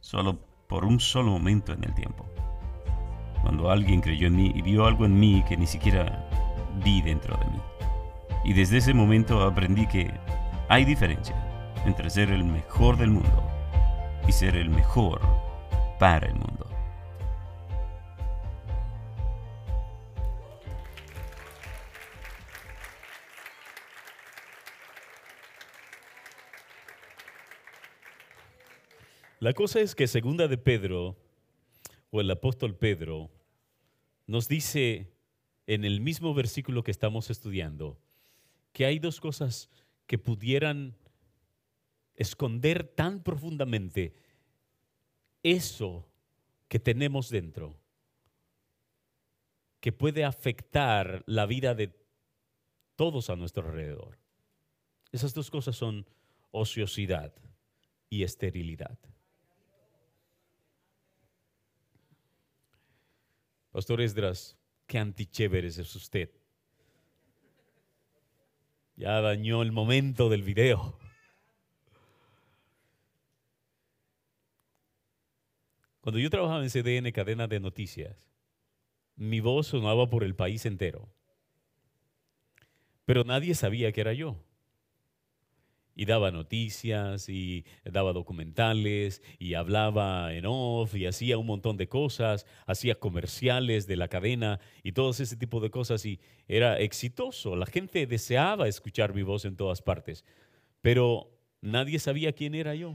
solo 0.00 0.40
por 0.66 0.84
un 0.84 0.98
solo 0.98 1.30
momento 1.30 1.72
en 1.72 1.84
el 1.84 1.94
tiempo. 1.94 2.28
Cuando 3.40 3.70
alguien 3.70 4.00
creyó 4.00 4.26
en 4.26 4.34
mí 4.34 4.50
y 4.52 4.62
vio 4.62 4.84
algo 4.84 5.04
en 5.04 5.16
mí 5.16 5.44
que 5.48 5.56
ni 5.56 5.68
siquiera 5.68 6.28
vi 6.84 7.02
dentro 7.02 7.36
de 7.36 7.44
mí. 7.52 7.60
Y 8.44 8.52
desde 8.52 8.78
ese 8.78 8.94
momento 8.94 9.44
aprendí 9.44 9.86
que 9.86 10.10
hay 10.68 10.84
diferencia 10.84 11.36
entre 11.86 12.10
ser 12.10 12.32
el 12.32 12.42
mejor 12.42 12.96
del 12.96 13.12
mundo 13.12 13.53
y 14.26 14.32
ser 14.32 14.56
el 14.56 14.70
mejor 14.70 15.20
para 15.98 16.26
el 16.26 16.34
mundo. 16.34 16.74
La 29.44 29.52
cosa 29.52 29.80
es 29.80 29.94
que 29.94 30.06
segunda 30.06 30.48
de 30.48 30.56
Pedro, 30.56 31.18
o 32.10 32.22
el 32.22 32.30
apóstol 32.30 32.76
Pedro, 32.76 33.30
nos 34.26 34.48
dice 34.48 35.12
en 35.66 35.84
el 35.84 36.00
mismo 36.00 36.32
versículo 36.32 36.82
que 36.82 36.90
estamos 36.90 37.28
estudiando, 37.28 37.98
que 38.72 38.86
hay 38.86 38.98
dos 38.98 39.20
cosas 39.20 39.68
que 40.06 40.16
pudieran 40.16 40.96
esconder 42.16 42.86
tan 42.86 43.22
profundamente 43.22 44.14
eso 45.42 46.08
que 46.68 46.78
tenemos 46.78 47.28
dentro, 47.28 47.76
que 49.80 49.92
puede 49.92 50.24
afectar 50.24 51.22
la 51.26 51.46
vida 51.46 51.74
de 51.74 51.94
todos 52.96 53.30
a 53.30 53.36
nuestro 53.36 53.66
alrededor. 53.66 54.18
Esas 55.12 55.34
dos 55.34 55.50
cosas 55.50 55.76
son 55.76 56.06
ociosidad 56.50 57.34
y 58.08 58.22
esterilidad. 58.22 58.98
Pastor 63.70 64.00
Esdras, 64.00 64.56
qué 64.86 64.98
antichéveres 64.98 65.78
es 65.78 65.94
usted. 65.96 66.30
Ya 68.96 69.20
dañó 69.20 69.62
el 69.62 69.72
momento 69.72 70.28
del 70.28 70.42
video. 70.42 70.96
Cuando 76.04 76.20
yo 76.20 76.28
trabajaba 76.28 76.62
en 76.62 76.68
CDN, 76.68 77.10
cadena 77.12 77.46
de 77.48 77.60
noticias, 77.60 78.28
mi 79.16 79.40
voz 79.40 79.68
sonaba 79.68 80.10
por 80.10 80.22
el 80.22 80.34
país 80.34 80.66
entero. 80.66 81.08
Pero 83.06 83.24
nadie 83.24 83.54
sabía 83.54 83.90
que 83.90 84.02
era 84.02 84.12
yo. 84.12 84.36
Y 85.94 86.04
daba 86.04 86.30
noticias, 86.30 87.30
y 87.30 87.64
daba 87.86 88.12
documentales, 88.12 89.22
y 89.38 89.54
hablaba 89.54 90.34
en 90.34 90.44
off, 90.46 90.94
y 90.94 91.06
hacía 91.06 91.38
un 91.38 91.46
montón 91.46 91.78
de 91.78 91.88
cosas, 91.88 92.44
hacía 92.66 92.96
comerciales 92.96 93.86
de 93.86 93.96
la 93.96 94.08
cadena 94.08 94.60
y 94.82 94.92
todo 94.92 95.08
ese 95.08 95.38
tipo 95.38 95.58
de 95.60 95.70
cosas. 95.70 96.04
Y 96.04 96.20
era 96.46 96.80
exitoso. 96.80 97.56
La 97.56 97.64
gente 97.64 98.06
deseaba 98.06 98.68
escuchar 98.68 99.14
mi 99.14 99.22
voz 99.22 99.46
en 99.46 99.56
todas 99.56 99.80
partes. 99.80 100.26
Pero 100.82 101.30
nadie 101.62 101.98
sabía 101.98 102.34
quién 102.34 102.54
era 102.54 102.74
yo. 102.74 102.94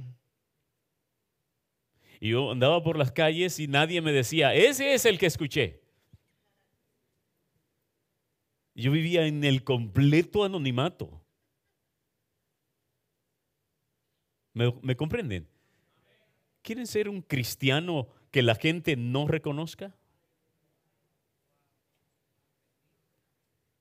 Y 2.20 2.30
yo 2.30 2.52
andaba 2.52 2.84
por 2.84 2.98
las 2.98 3.12
calles 3.12 3.60
y 3.60 3.68
nadie 3.68 4.02
me 4.02 4.12
decía, 4.12 4.54
ese 4.54 4.94
es 4.94 5.06
el 5.06 5.18
que 5.18 5.26
escuché. 5.26 5.82
Yo 8.76 8.92
vivía 8.92 9.26
en 9.26 9.44
el 9.44 9.64
completo 9.64 10.44
anonimato. 10.44 11.22
¿Me, 14.54 14.74
¿Me, 14.82 14.96
comprenden? 14.96 15.48
¿Quieren 16.62 16.88
ser 16.88 17.08
un 17.08 17.22
cristiano 17.22 18.10
que 18.32 18.42
la 18.42 18.56
gente 18.56 18.96
no 18.96 19.28
reconozca? 19.28 19.96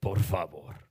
Por 0.01 0.21
favor. 0.21 0.89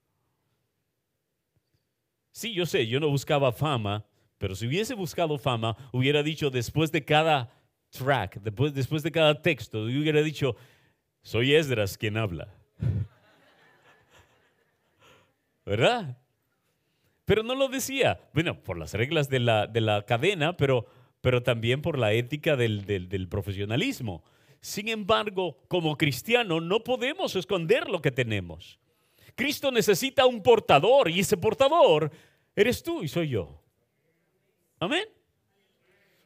Sí, 2.31 2.53
yo 2.53 2.65
sé, 2.65 2.87
yo 2.87 2.99
no 2.99 3.09
buscaba 3.09 3.51
fama, 3.51 4.05
pero 4.37 4.55
si 4.55 4.67
hubiese 4.67 4.93
buscado 4.93 5.37
fama, 5.37 5.75
hubiera 5.91 6.23
dicho 6.23 6.49
después 6.49 6.91
de 6.91 7.03
cada 7.03 7.51
track, 7.89 8.39
después, 8.41 9.03
de 9.03 9.11
cada 9.11 9.41
texto, 9.41 9.83
hubiera 9.83 10.21
dicho, 10.21 10.55
soy 11.21 11.55
Esdras 11.55 11.97
quien 11.97 12.17
habla. 12.17 12.47
¿Verdad? 15.65 16.17
Pero 17.25 17.43
no 17.43 17.55
lo 17.55 17.67
decía, 17.67 18.21
bueno, 18.33 18.63
por 18.63 18.77
las 18.77 18.93
reglas 18.93 19.29
de 19.29 19.39
la, 19.39 19.67
de 19.67 19.81
la 19.81 20.05
cadena, 20.05 20.55
pero, 20.55 20.85
pero 21.21 21.43
también 21.43 21.81
por 21.81 21.97
la 21.97 22.13
ética 22.13 22.55
del, 22.55 22.85
del, 22.85 23.09
del 23.09 23.27
profesionalismo. 23.27 24.23
Sin 24.61 24.87
embargo, 24.87 25.57
como 25.67 25.97
cristiano 25.97 26.61
no 26.61 26.83
podemos 26.83 27.35
esconder 27.35 27.89
lo 27.89 28.01
que 28.01 28.11
tenemos. 28.11 28.79
Cristo 29.35 29.71
necesita 29.71 30.25
un 30.25 30.41
portador 30.41 31.09
y 31.09 31.19
ese 31.19 31.37
portador 31.37 32.11
eres 32.55 32.81
tú 32.81 33.03
y 33.03 33.07
soy 33.07 33.29
yo. 33.29 33.61
Amén. 34.79 35.05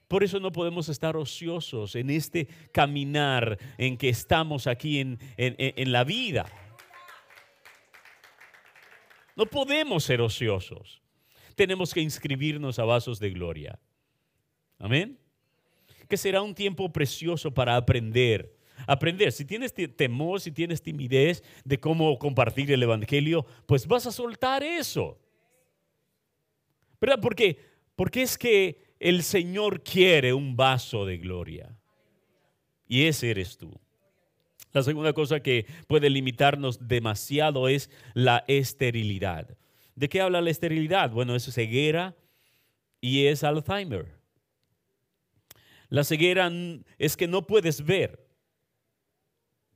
Por 0.08 0.24
eso 0.24 0.40
no 0.40 0.52
podemos 0.52 0.90
estar 0.90 1.16
ociosos 1.16 1.96
en 1.96 2.10
este 2.10 2.48
caminar 2.74 3.58
en 3.78 3.98
que 3.98 4.10
estamos 4.10 4.68
aquí 4.68 5.00
en, 5.00 5.18
en- 5.38 5.92
la 5.92 6.04
vida. 6.04 6.46
No 9.36 9.46
podemos 9.46 10.04
ser 10.04 10.20
ociosos. 10.22 11.02
Tenemos 11.56 11.94
que 11.94 12.02
inscribirnos 12.02 12.78
a 12.80 12.84
vasos 12.84 13.20
de 13.20 13.30
gloria. 13.30 13.80
Amén. 14.80 15.18
Que 16.10 16.18
será 16.18 16.42
un 16.42 16.54
tiempo 16.56 16.92
precioso 16.92 17.54
para 17.54 17.78
aprender. 17.78 18.58
Aprender. 18.88 19.32
Si 19.32 19.46
tienes 19.46 19.74
te- 19.74 19.88
temor, 19.88 20.42
si 20.42 20.52
tienes 20.52 20.82
timidez 20.82 21.42
de 21.64 21.80
cómo 21.80 22.18
compartir 22.20 22.70
el 22.72 22.84
Evangelio, 22.84 23.46
pues 23.66 23.88
vas 23.88 24.06
a 24.08 24.12
soltar 24.12 24.62
eso. 24.64 25.18
¿Verdad? 27.00 27.20
Porque, 27.22 27.58
porque 28.02 28.24
es 28.24 28.36
que 28.36 28.96
el 29.00 29.22
Señor 29.22 29.84
quiere 29.84 30.34
un 30.34 30.56
vaso 30.56 31.06
de 31.06 31.20
gloria. 31.20 31.78
Y 32.88 33.04
ese 33.04 33.30
eres 33.30 33.60
tú. 33.60 33.80
La 34.74 34.82
segunda 34.82 35.14
cosa 35.14 35.42
que 35.42 35.68
puede 35.86 36.10
limitarnos 36.10 36.88
demasiado 36.88 37.68
es 37.68 37.92
la 38.16 38.44
esterilidad. 38.48 39.56
¿De 39.94 40.10
qué 40.10 40.20
habla 40.20 40.42
la 40.42 40.50
esterilidad? 40.50 41.12
Bueno, 41.12 41.36
es 41.36 41.46
ceguera 41.54 42.16
y 43.02 43.28
es 43.28 43.44
Alzheimer. 43.44 44.08
La 45.90 46.04
ceguera 46.04 46.52
es 46.98 47.16
que 47.16 47.28
no 47.28 47.46
puedes 47.46 47.86
ver. 47.86 48.28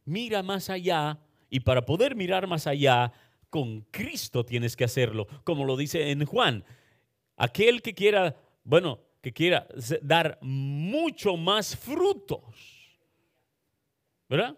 Mira 0.04 0.42
más 0.42 0.72
allá 0.72 1.20
y 1.48 1.60
para 1.60 1.86
poder 1.86 2.16
mirar 2.16 2.48
más 2.48 2.66
allá, 2.66 3.14
con 3.52 3.82
Cristo 3.92 4.44
tienes 4.44 4.76
que 4.76 4.84
hacerlo, 4.84 5.28
como 5.44 5.64
lo 5.64 5.78
dice 5.78 6.10
en 6.10 6.26
Juan. 6.26 6.66
Aquel 7.38 7.82
que 7.82 7.94
quiera, 7.94 8.36
bueno, 8.64 9.00
que 9.22 9.34
quiera 9.34 9.68
dar 10.02 10.38
mucho 10.42 11.36
más 11.36 11.76
frutos. 11.76 12.42
¿Verdad? 14.30 14.58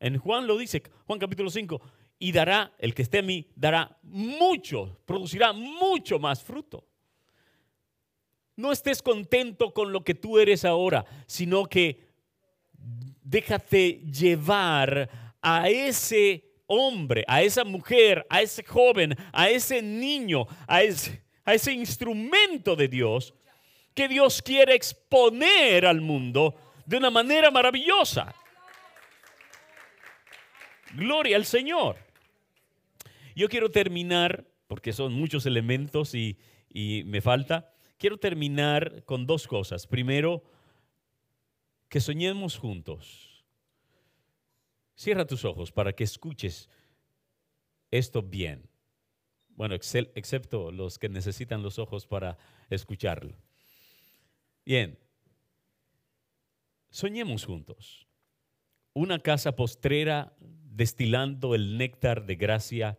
En 0.00 0.18
Juan 0.18 0.46
lo 0.46 0.58
dice, 0.58 0.82
Juan 1.06 1.18
capítulo 1.18 1.50
5, 1.50 1.80
y 2.18 2.32
dará, 2.32 2.72
el 2.78 2.94
que 2.94 3.02
esté 3.02 3.18
en 3.18 3.26
mí, 3.26 3.50
dará 3.54 3.98
mucho, 4.02 4.98
producirá 5.04 5.52
mucho 5.52 6.18
más 6.18 6.42
fruto. 6.42 6.86
No 8.56 8.72
estés 8.72 9.02
contento 9.02 9.74
con 9.74 9.92
lo 9.92 10.02
que 10.02 10.14
tú 10.14 10.38
eres 10.38 10.64
ahora, 10.64 11.04
sino 11.26 11.66
que 11.66 12.06
déjate 13.22 14.00
llevar 14.10 15.10
a 15.42 15.68
ese 15.68 16.54
hombre, 16.66 17.24
a 17.28 17.42
esa 17.42 17.64
mujer, 17.64 18.26
a 18.30 18.40
ese 18.40 18.64
joven, 18.64 19.14
a 19.32 19.50
ese 19.50 19.82
niño, 19.82 20.46
a 20.66 20.82
ese, 20.82 21.22
a 21.46 21.54
ese 21.54 21.72
instrumento 21.72 22.76
de 22.76 22.88
Dios 22.88 23.32
que 23.94 24.08
Dios 24.08 24.42
quiere 24.42 24.74
exponer 24.74 25.86
al 25.86 26.02
mundo 26.02 26.54
de 26.84 26.98
una 26.98 27.08
manera 27.08 27.50
maravillosa. 27.50 28.34
Gloria 30.94 31.36
al 31.36 31.46
Señor. 31.46 31.96
Yo 33.34 33.48
quiero 33.48 33.70
terminar, 33.70 34.44
porque 34.66 34.92
son 34.92 35.14
muchos 35.14 35.46
elementos 35.46 36.14
y, 36.14 36.36
y 36.68 37.04
me 37.06 37.20
falta, 37.20 37.72
quiero 37.96 38.18
terminar 38.18 39.04
con 39.04 39.26
dos 39.26 39.46
cosas. 39.46 39.86
Primero, 39.86 40.42
que 41.88 42.00
soñemos 42.00 42.58
juntos. 42.58 43.44
Cierra 44.96 45.26
tus 45.26 45.44
ojos 45.44 45.70
para 45.70 45.92
que 45.92 46.04
escuches 46.04 46.68
esto 47.90 48.22
bien. 48.22 48.68
Bueno, 49.56 49.74
excepto 49.74 50.70
los 50.70 50.98
que 50.98 51.08
necesitan 51.08 51.62
los 51.62 51.78
ojos 51.78 52.06
para 52.06 52.36
escucharlo. 52.68 53.34
Bien. 54.64 54.98
Soñemos 56.90 57.44
juntos. 57.44 58.06
Una 58.92 59.18
casa 59.18 59.56
postrera 59.56 60.34
destilando 60.40 61.54
el 61.54 61.78
néctar 61.78 62.26
de 62.26 62.36
gracia 62.36 62.98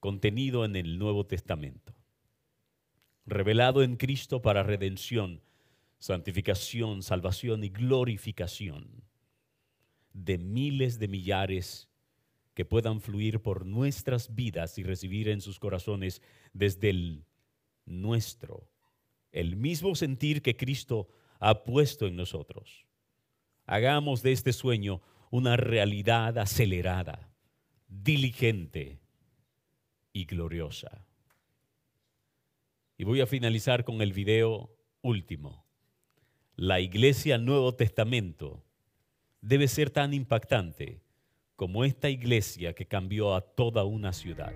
contenido 0.00 0.64
en 0.64 0.74
el 0.74 0.98
Nuevo 0.98 1.26
Testamento. 1.26 1.94
Revelado 3.26 3.84
en 3.84 3.96
Cristo 3.96 4.42
para 4.42 4.64
redención, 4.64 5.40
santificación, 5.98 7.02
salvación 7.02 7.62
y 7.62 7.68
glorificación 7.68 9.04
de 10.12 10.38
miles 10.38 10.98
de 10.98 11.06
millares 11.06 11.89
que 12.60 12.66
puedan 12.66 13.00
fluir 13.00 13.40
por 13.40 13.64
nuestras 13.64 14.34
vidas 14.34 14.76
y 14.76 14.82
recibir 14.82 15.30
en 15.30 15.40
sus 15.40 15.58
corazones 15.58 16.20
desde 16.52 16.90
el 16.90 17.24
nuestro 17.86 18.68
el 19.32 19.56
mismo 19.56 19.94
sentir 19.94 20.42
que 20.42 20.58
Cristo 20.58 21.08
ha 21.38 21.64
puesto 21.64 22.06
en 22.06 22.16
nosotros. 22.16 22.84
Hagamos 23.64 24.22
de 24.22 24.32
este 24.32 24.52
sueño 24.52 25.00
una 25.30 25.56
realidad 25.56 26.36
acelerada, 26.36 27.32
diligente 27.88 29.00
y 30.12 30.26
gloriosa. 30.26 31.06
Y 32.98 33.04
voy 33.04 33.22
a 33.22 33.26
finalizar 33.26 33.84
con 33.84 34.02
el 34.02 34.12
video 34.12 34.70
último. 35.00 35.64
La 36.56 36.78
iglesia 36.80 37.38
Nuevo 37.38 37.74
Testamento 37.74 38.62
debe 39.40 39.66
ser 39.66 39.88
tan 39.88 40.12
impactante 40.12 41.00
como 41.60 41.84
esta 41.84 42.08
iglesia 42.08 42.72
que 42.72 42.86
cambió 42.86 43.34
a 43.34 43.42
toda 43.42 43.84
una 43.84 44.14
ciudad. 44.14 44.54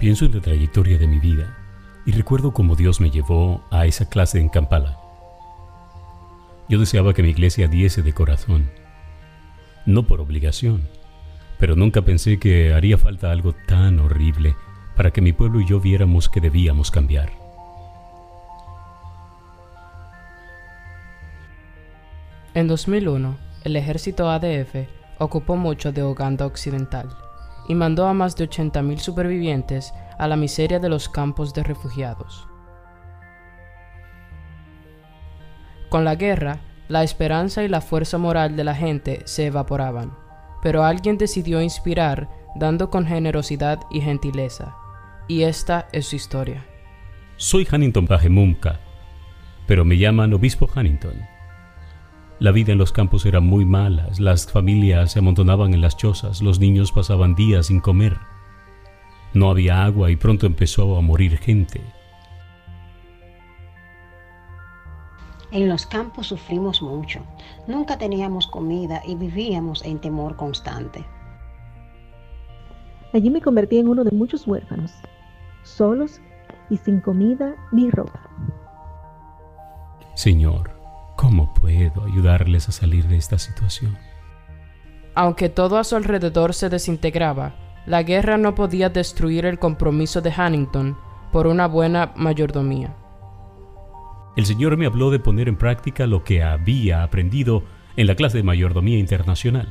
Pienso 0.00 0.24
en 0.24 0.32
la 0.32 0.40
trayectoria 0.40 0.96
de 0.96 1.06
mi 1.06 1.18
vida 1.18 1.54
y 2.06 2.12
recuerdo 2.12 2.54
cómo 2.54 2.74
Dios 2.74 2.98
me 2.98 3.10
llevó 3.10 3.62
a 3.70 3.84
esa 3.84 4.08
clase 4.08 4.40
en 4.40 4.48
Kampala. 4.48 4.98
Yo 6.70 6.80
deseaba 6.80 7.12
que 7.12 7.22
mi 7.22 7.28
iglesia 7.28 7.68
diese 7.68 8.00
de 8.00 8.14
corazón, 8.14 8.70
no 9.84 10.06
por 10.06 10.22
obligación, 10.22 10.88
pero 11.58 11.76
nunca 11.76 12.00
pensé 12.00 12.38
que 12.38 12.72
haría 12.72 12.96
falta 12.96 13.32
algo 13.32 13.54
tan 13.68 13.98
horrible 14.00 14.56
para 14.96 15.10
que 15.10 15.20
mi 15.20 15.34
pueblo 15.34 15.60
y 15.60 15.68
yo 15.68 15.78
viéramos 15.78 16.30
que 16.30 16.40
debíamos 16.40 16.90
cambiar. 16.90 17.41
En 22.54 22.68
2001, 22.68 23.38
el 23.64 23.76
ejército 23.76 24.28
ADF 24.28 24.86
ocupó 25.18 25.56
mucho 25.56 25.90
de 25.90 26.04
Uganda 26.04 26.44
Occidental 26.44 27.08
y 27.66 27.74
mandó 27.74 28.06
a 28.06 28.12
más 28.12 28.36
de 28.36 28.48
80.000 28.48 28.98
supervivientes 28.98 29.94
a 30.18 30.28
la 30.28 30.36
miseria 30.36 30.78
de 30.78 30.90
los 30.90 31.08
campos 31.08 31.54
de 31.54 31.62
refugiados. 31.62 32.46
Con 35.88 36.04
la 36.04 36.14
guerra, 36.14 36.60
la 36.88 37.02
esperanza 37.02 37.62
y 37.62 37.68
la 37.68 37.80
fuerza 37.80 38.18
moral 38.18 38.54
de 38.54 38.64
la 38.64 38.74
gente 38.74 39.22
se 39.24 39.46
evaporaban, 39.46 40.12
pero 40.62 40.84
alguien 40.84 41.16
decidió 41.16 41.62
inspirar 41.62 42.28
dando 42.54 42.90
con 42.90 43.06
generosidad 43.06 43.80
y 43.90 44.02
gentileza, 44.02 44.74
y 45.26 45.44
esta 45.44 45.88
es 45.92 46.06
su 46.06 46.16
historia. 46.16 46.66
Soy 47.36 47.64
Hannington 47.64 48.06
Pajemumka, 48.06 48.78
pero 49.66 49.86
me 49.86 49.96
llaman 49.96 50.34
Obispo 50.34 50.66
Hannington. 50.66 51.31
La 52.42 52.50
vida 52.50 52.72
en 52.72 52.78
los 52.78 52.90
campos 52.90 53.24
era 53.24 53.38
muy 53.38 53.64
mala, 53.64 54.08
las 54.18 54.50
familias 54.50 55.12
se 55.12 55.20
amontonaban 55.20 55.74
en 55.74 55.80
las 55.80 55.96
chozas, 55.96 56.42
los 56.42 56.58
niños 56.58 56.90
pasaban 56.90 57.36
días 57.36 57.66
sin 57.66 57.78
comer. 57.78 58.18
No 59.32 59.48
había 59.48 59.84
agua 59.84 60.10
y 60.10 60.16
pronto 60.16 60.46
empezó 60.46 60.98
a 60.98 61.00
morir 61.02 61.38
gente. 61.38 61.80
En 65.52 65.68
los 65.68 65.86
campos 65.86 66.26
sufrimos 66.26 66.82
mucho. 66.82 67.20
Nunca 67.68 67.96
teníamos 67.96 68.48
comida 68.48 69.00
y 69.06 69.14
vivíamos 69.14 69.84
en 69.84 70.00
temor 70.00 70.34
constante. 70.34 71.04
Allí 73.12 73.30
me 73.30 73.40
convertí 73.40 73.78
en 73.78 73.86
uno 73.86 74.02
de 74.02 74.10
muchos 74.10 74.48
huérfanos, 74.48 74.90
solos 75.62 76.20
y 76.70 76.76
sin 76.76 77.00
comida 77.02 77.54
ni 77.70 77.88
ropa. 77.88 78.28
Señor, 80.16 80.71
¿cómo 81.22 81.54
puedo 81.54 82.04
ayudarles 82.04 82.68
a 82.68 82.72
salir 82.72 83.06
de 83.06 83.16
esta 83.16 83.38
situación? 83.38 83.96
Aunque 85.14 85.48
todo 85.48 85.78
a 85.78 85.84
su 85.84 85.94
alrededor 85.94 86.52
se 86.52 86.68
desintegraba, 86.68 87.54
la 87.86 88.02
guerra 88.02 88.38
no 88.38 88.56
podía 88.56 88.88
destruir 88.88 89.46
el 89.46 89.60
compromiso 89.60 90.20
de 90.20 90.32
Hannington 90.32 90.98
por 91.30 91.46
una 91.46 91.68
buena 91.68 92.12
mayordomía. 92.16 92.96
El 94.36 94.46
Señor 94.46 94.76
me 94.76 94.86
habló 94.86 95.12
de 95.12 95.20
poner 95.20 95.48
en 95.48 95.54
práctica 95.54 96.08
lo 96.08 96.24
que 96.24 96.42
había 96.42 97.04
aprendido 97.04 97.62
en 97.96 98.08
la 98.08 98.16
clase 98.16 98.38
de 98.38 98.42
mayordomía 98.42 98.98
internacional. 98.98 99.68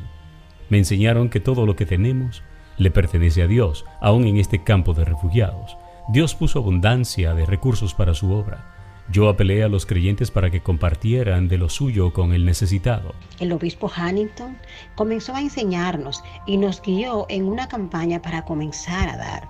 Me 0.70 0.78
enseñaron 0.78 1.28
que 1.30 1.42
todo 1.42 1.66
lo 1.66 1.76
que 1.76 1.86
tenemos 1.86 2.44
le 2.78 2.92
pertenece 2.92 3.42
a 3.42 3.48
Dios, 3.48 3.84
aún 4.00 4.24
en 4.24 4.38
este 4.38 4.64
campo 4.64 4.94
de 4.94 5.04
refugiados. 5.04 5.76
Dios 6.14 6.34
puso 6.34 6.60
abundancia 6.60 7.34
de 7.34 7.46
recursos 7.46 7.94
para 7.94 8.14
su 8.14 8.32
obra. 8.32 8.81
Yo 9.12 9.28
apelé 9.28 9.62
a 9.64 9.68
los 9.68 9.86
creyentes 9.86 10.32
para 10.32 10.50
que 10.52 10.62
compartieran 10.62 11.50
de 11.50 11.58
lo 11.58 11.68
suyo 11.68 12.14
con 12.14 12.32
el 12.32 12.46
necesitado. 12.46 13.14
El 13.40 13.52
obispo 13.52 13.90
Hannington 13.90 14.58
comenzó 14.96 15.36
a 15.36 15.42
enseñarnos 15.42 16.24
y 16.46 16.58
nos 16.58 16.82
guió 16.82 17.26
en 17.28 17.46
una 17.46 17.68
campaña 17.68 18.22
para 18.22 18.46
comenzar 18.46 19.10
a 19.10 19.18
dar. 19.18 19.50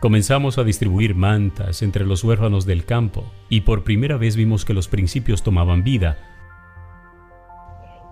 Comenzamos 0.00 0.58
a 0.58 0.64
distribuir 0.64 1.14
mantas 1.14 1.82
entre 1.82 2.04
los 2.04 2.24
huérfanos 2.24 2.66
del 2.66 2.84
campo 2.84 3.24
y 3.48 3.62
por 3.62 3.84
primera 3.84 4.16
vez 4.16 4.36
vimos 4.36 4.64
que 4.64 4.74
los 4.74 4.88
principios 4.88 5.42
tomaban 5.42 5.84
vida. 5.84 6.18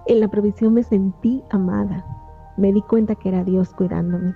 En 0.07 0.20
la 0.20 0.28
provisión 0.28 0.74
me 0.74 0.82
sentí 0.82 1.43
amada. 1.51 2.05
Me 2.57 2.72
di 2.72 2.82
cuenta 2.82 3.16
que 3.16 3.30
era 3.30 3.43
Dios 3.43 3.70
cuidándome. 3.70 4.35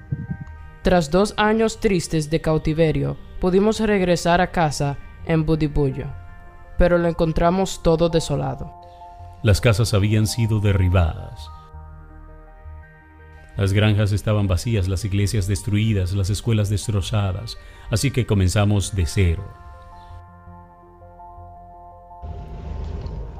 Tras 0.82 1.11
dos 1.11 1.34
años 1.36 1.80
tristes 1.80 2.30
de 2.30 2.40
cautiverio, 2.40 3.16
pudimos 3.41 3.80
regresar 3.80 4.41
a 4.41 4.51
casa 4.51 4.99
en 5.26 5.45
Budibullo, 5.45 6.07
pero 6.78 6.99
lo 6.99 7.09
encontramos 7.09 7.82
todo 7.82 8.09
desolado. 8.09 8.72
Las 9.43 9.61
casas 9.61 9.95
habían 9.95 10.26
sido 10.26 10.61
derribadas. 10.61 11.51
Las 13.57 13.72
granjas 13.72 14.12
estaban 14.12 14.47
vacías, 14.47 14.89
las 14.89 15.05
iglesias 15.05 15.49
destruidas, 15.49 16.12
las 16.12 16.30
escuelas 16.30 16.70
destrozadas, 16.70 17.59
así 17.91 18.11
que 18.11 18.24
comenzamos 18.26 18.95
de 18.95 19.07
cero. 19.07 19.45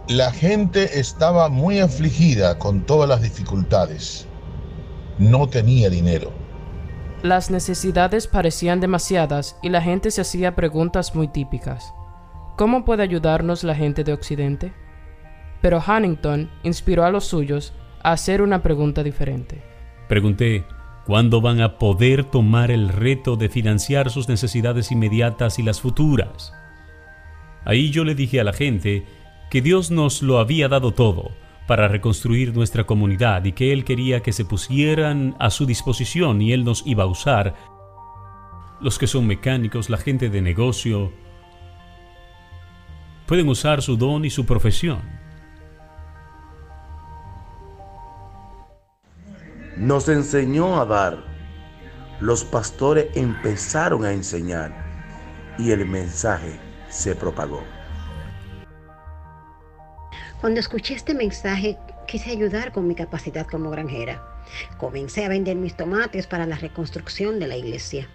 La 0.09 0.33
gente 0.33 0.99
estaba 0.99 1.49
muy 1.49 1.81
afligida 1.81 2.59
con 2.59 2.81
todas 2.81 3.09
las 3.09 3.23
dificultades. 3.23 4.27
No 5.19 5.49
tenía 5.49 5.91
dinero. 5.91 6.33
Las 7.23 7.51
necesidades 7.51 8.29
parecían 8.29 8.79
demasiadas 8.79 9.59
y 9.61 9.71
la 9.71 9.83
gente 9.83 10.13
se 10.13 10.21
hacía 10.21 10.55
preguntas 10.55 11.17
muy 11.17 11.27
típicas. 11.27 11.93
¿Cómo 12.57 12.85
puede 12.85 13.03
ayudarnos 13.03 13.65
la 13.65 13.75
gente 13.75 14.05
de 14.05 14.13
Occidente? 14.13 14.73
Pero 15.61 15.83
Huntington 15.85 16.49
inspiró 16.63 17.05
a 17.05 17.11
los 17.11 17.25
suyos 17.25 17.73
a 18.05 18.13
hacer 18.13 18.41
una 18.41 18.63
pregunta 18.63 19.03
diferente. 19.03 19.61
Pregunté, 20.09 20.65
¿cuándo 21.07 21.41
van 21.41 21.61
a 21.61 21.79
poder 21.79 22.23
tomar 22.23 22.71
el 22.71 22.89
reto 22.89 23.35
de 23.35 23.49
financiar 23.49 24.11
sus 24.11 24.29
necesidades 24.29 24.93
inmediatas 24.93 25.59
y 25.59 25.65
las 25.65 25.81
futuras? 25.81 26.55
Ahí 27.65 27.91
yo 27.91 28.05
le 28.05 28.15
dije 28.15 28.41
a 28.41 28.45
la 28.45 28.53
gente 28.53 29.07
que 29.51 29.61
Dios 29.61 29.91
nos 29.91 30.23
lo 30.23 30.39
había 30.39 30.69
dado 30.69 30.93
todo 30.93 31.33
para 31.69 31.87
reconstruir 31.87 32.55
nuestra 32.55 32.85
comunidad 32.85 33.45
y 33.45 33.53
que 33.53 33.75
Él 33.75 33.85
quería 33.85 34.23
que 34.23 34.33
se 34.33 34.47
pusieran 34.47 35.37
a 35.39 35.51
su 35.51 35.67
disposición 35.67 36.41
y 36.41 36.55
Él 36.55 36.65
nos 36.65 36.83
iba 36.87 37.05
a 37.05 37.07
usar. 37.07 37.55
Los 38.81 38.99
que 38.99 39.07
son 39.07 39.27
mecánicos, 39.27 39.91
la 39.91 39.99
gente 39.99 40.31
de 40.31 40.41
negocio, 40.41 41.13
pueden 43.27 43.51
usar 43.51 43.83
su 43.83 43.99
don 43.99 44.25
y 44.25 44.31
su 44.31 44.47
profesión. 44.47 45.03
Nos 49.77 50.09
enseñó 50.09 50.81
a 50.81 50.87
dar. 50.87 51.23
Los 52.19 52.45
pastores 52.45 53.15
empezaron 53.15 54.07
a 54.07 54.13
enseñar 54.13 54.73
y 55.59 55.71
el 55.71 55.85
mensaje 55.87 56.59
se 56.89 57.15
propagó. 57.15 57.63
Cuando 60.41 60.61
escuché 60.61 60.95
este 60.95 61.15
mensaje, 61.15 61.79
quise 62.07 62.31
ayudar 62.31 62.73
con 62.73 62.87
mi 62.87 62.95
capacidad 62.95 63.47
como 63.47 63.71
granjera. 63.71 64.23
Comencé 64.79 65.25
a 65.25 65.29
vender 65.29 65.57
mis 65.57 65.77
tomates 65.77 66.29
para 66.29 66.47
la 66.47 66.57
reconstrucción 66.57 67.41
de 67.41 67.49
la 67.49 67.57
iglesia. 67.57 68.09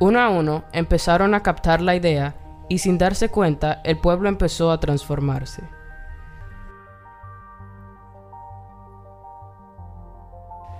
Uno 0.00 0.20
a 0.20 0.30
uno 0.30 0.64
empezaron 0.72 1.34
a 1.34 1.42
captar 1.42 1.80
la 1.80 1.94
idea 1.94 2.34
y 2.68 2.78
sin 2.78 2.96
darse 2.96 3.28
cuenta 3.28 3.82
el 3.84 3.98
pueblo 3.98 4.28
empezó 4.28 4.70
a 4.70 4.80
transformarse. 4.80 5.62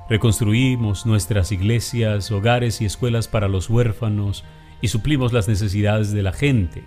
Reconstruimos 0.09 1.07
nuestras 1.07 1.53
iglesias, 1.53 2.31
hogares 2.31 2.81
y 2.81 2.87
escuelas 2.87 3.29
para 3.29 3.49
los 3.49 3.70
huérfanos 3.70 4.45
y 4.81 4.89
suplimos 4.89 5.33
las 5.33 5.47
necesidades 5.47 6.12
de 6.12 6.22
la 6.22 6.33
gente. 6.33 6.85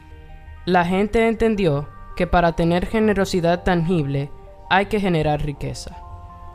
La 0.68 0.84
gente 0.84 1.26
entendió 1.26 1.88
que 2.18 2.28
para 2.28 2.57
tener 2.57 2.88
generosidad 2.88 3.63
tangible 3.63 4.30
hay 4.70 4.88
que 4.88 4.99
generar 4.99 5.41
riqueza. 5.41 5.95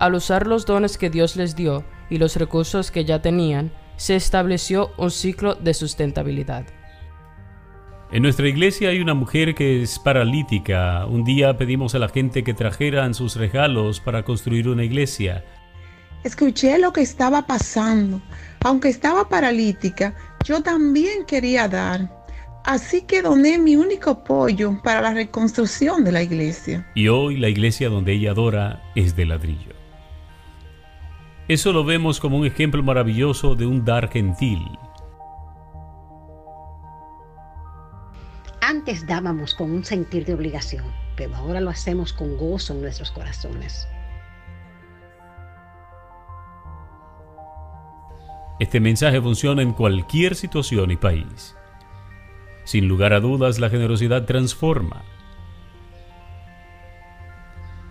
Al 0.01 0.15
usar 0.15 0.47
los 0.47 0.67
dones 0.67 0.99
que 0.99 1.09
Dios 1.09 1.35
les 1.35 1.57
dio 1.57 1.83
y 2.11 2.19
los 2.19 2.37
recursos 2.37 2.91
que 2.91 3.07
ya 3.07 3.23
tenían, 3.23 3.73
se 3.97 4.15
estableció 4.15 4.91
un 4.99 5.11
ciclo 5.11 5.55
de 5.55 5.73
sustentabilidad. 5.73 6.67
En 8.11 8.25
nuestra 8.25 8.47
iglesia 8.49 8.91
hay 8.91 9.01
una 9.01 9.15
mujer 9.15 9.55
que 9.55 9.83
es 9.83 9.99
paralítica. 9.99 11.07
Un 11.07 11.25
día 11.25 11.57
pedimos 11.57 11.95
a 11.95 11.99
la 11.99 12.11
gente 12.11 12.45
que 12.45 12.53
trajeran 12.53 13.15
sus 13.15 13.37
regalos 13.37 13.99
para 13.99 14.25
construir 14.25 14.69
una 14.69 14.85
iglesia. 14.85 15.43
Escuché 16.23 16.79
lo 16.79 16.93
que 16.93 17.01
estaba 17.01 17.47
pasando. 17.47 18.21
Aunque 18.63 18.91
estaba 18.91 19.31
paralítica, 19.31 20.15
yo 20.45 20.63
también 20.63 21.25
quería 21.25 21.67
dar. 21.67 22.22
Así 22.65 23.03
que 23.03 23.23
doné 23.23 23.59
mi 23.59 23.75
único 23.75 24.11
apoyo 24.11 24.81
para 24.85 25.01
la 25.01 25.15
reconstrucción 25.15 26.05
de 26.05 26.13
la 26.13 26.23
iglesia. 26.23 26.87
Y 26.95 27.09
hoy 27.09 27.37
la 27.37 27.49
iglesia 27.49 27.89
donde 27.89 28.13
ella 28.13 28.31
adora 28.31 28.83
es 28.95 29.17
de 29.17 29.27
ladrillo. 29.27 29.73
Eso 31.49 31.73
lo 31.73 31.85
vemos 31.85 32.21
como 32.21 32.39
un 32.39 32.47
ejemplo 32.47 32.83
maravilloso 32.83 33.57
de 33.57 33.67
un 33.67 33.85
dar 33.85 34.09
gentil. 34.09 34.61
Antes 38.61 39.07
dábamos 39.07 39.55
con 39.55 39.73
un 39.73 39.85
sentir 39.85 40.25
de 40.25 40.35
obligación, 40.35 40.85
pero 41.17 41.35
ahora 41.35 41.61
lo 41.61 41.69
hacemos 41.69 42.13
con 42.13 42.37
gozo 42.37 42.75
en 42.75 42.83
nuestros 42.83 43.11
corazones. 43.11 43.89
Este 48.61 48.79
mensaje 48.79 49.21
funciona 49.21 49.63
en 49.63 49.73
cualquier 49.73 50.37
situación 50.37 50.93
y 50.93 50.97
país. 50.97 51.57
Sin 52.65 52.89
lugar 52.89 53.13
a 53.13 53.21
dudas, 53.21 53.59
la 53.59 53.71
generosidad 53.71 54.25
transforma. 54.25 55.03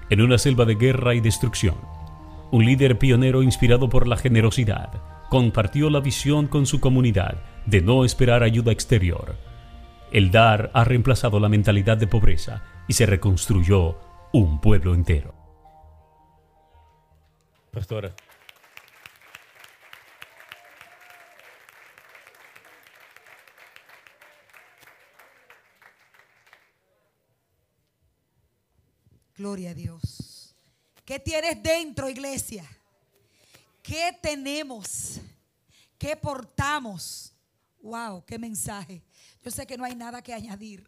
En 0.09 0.22
una 0.22 0.38
selva 0.38 0.65
de 0.65 0.76
guerra 0.76 1.15
y 1.15 1.22
destrucción, 1.22 1.76
un 2.51 2.65
líder 2.65 2.97
pionero 2.97 3.43
inspirado 3.43 3.89
por 3.89 4.07
la 4.07 4.17
generosidad 4.17 5.01
compartió 5.30 5.89
la 5.89 6.01
visión 6.01 6.47
con 6.47 6.65
su 6.65 6.82
comunidad 6.82 7.38
de 7.65 7.82
no 7.82 8.03
esperar 8.03 8.43
ayuda 8.43 8.74
exterior. 8.74 9.38
El 10.11 10.30
dar 10.30 10.69
ha 10.74 10.84
reemplazado 10.84 11.39
la 11.39 11.47
mentalidad 11.47 11.97
de 11.97 12.07
pobreza 12.07 12.63
y 12.89 12.93
se 12.93 13.05
reconstruyó 13.05 13.97
un 14.34 14.59
pueblo 14.59 14.93
entero. 14.93 15.34
Pastora. 17.72 18.13
Gloria 29.42 29.72
a 29.72 29.74
Dios. 29.74 30.56
¿Qué 31.04 31.20
tienes 31.20 31.64
dentro, 31.64 32.08
iglesia? 32.08 32.64
¿Qué 33.82 34.16
tenemos? 34.22 35.20
¿Qué 35.98 36.16
portamos? 36.16 37.34
Wow, 37.82 38.24
qué 38.24 38.38
mensaje. 38.38 39.02
Yo 39.44 39.50
sé 39.50 39.66
que 39.66 39.78
no 39.78 39.84
hay 39.84 39.96
nada 39.96 40.22
que 40.22 40.32
añadir. 40.32 40.88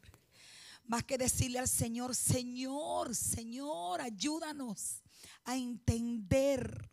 Más 0.86 1.04
que 1.04 1.18
decirle 1.18 1.58
al 1.58 1.68
Señor, 1.68 2.16
Señor, 2.16 3.16
Señor, 3.16 4.02
ayúdanos 4.02 5.02
a 5.46 5.56
entender 5.56 6.92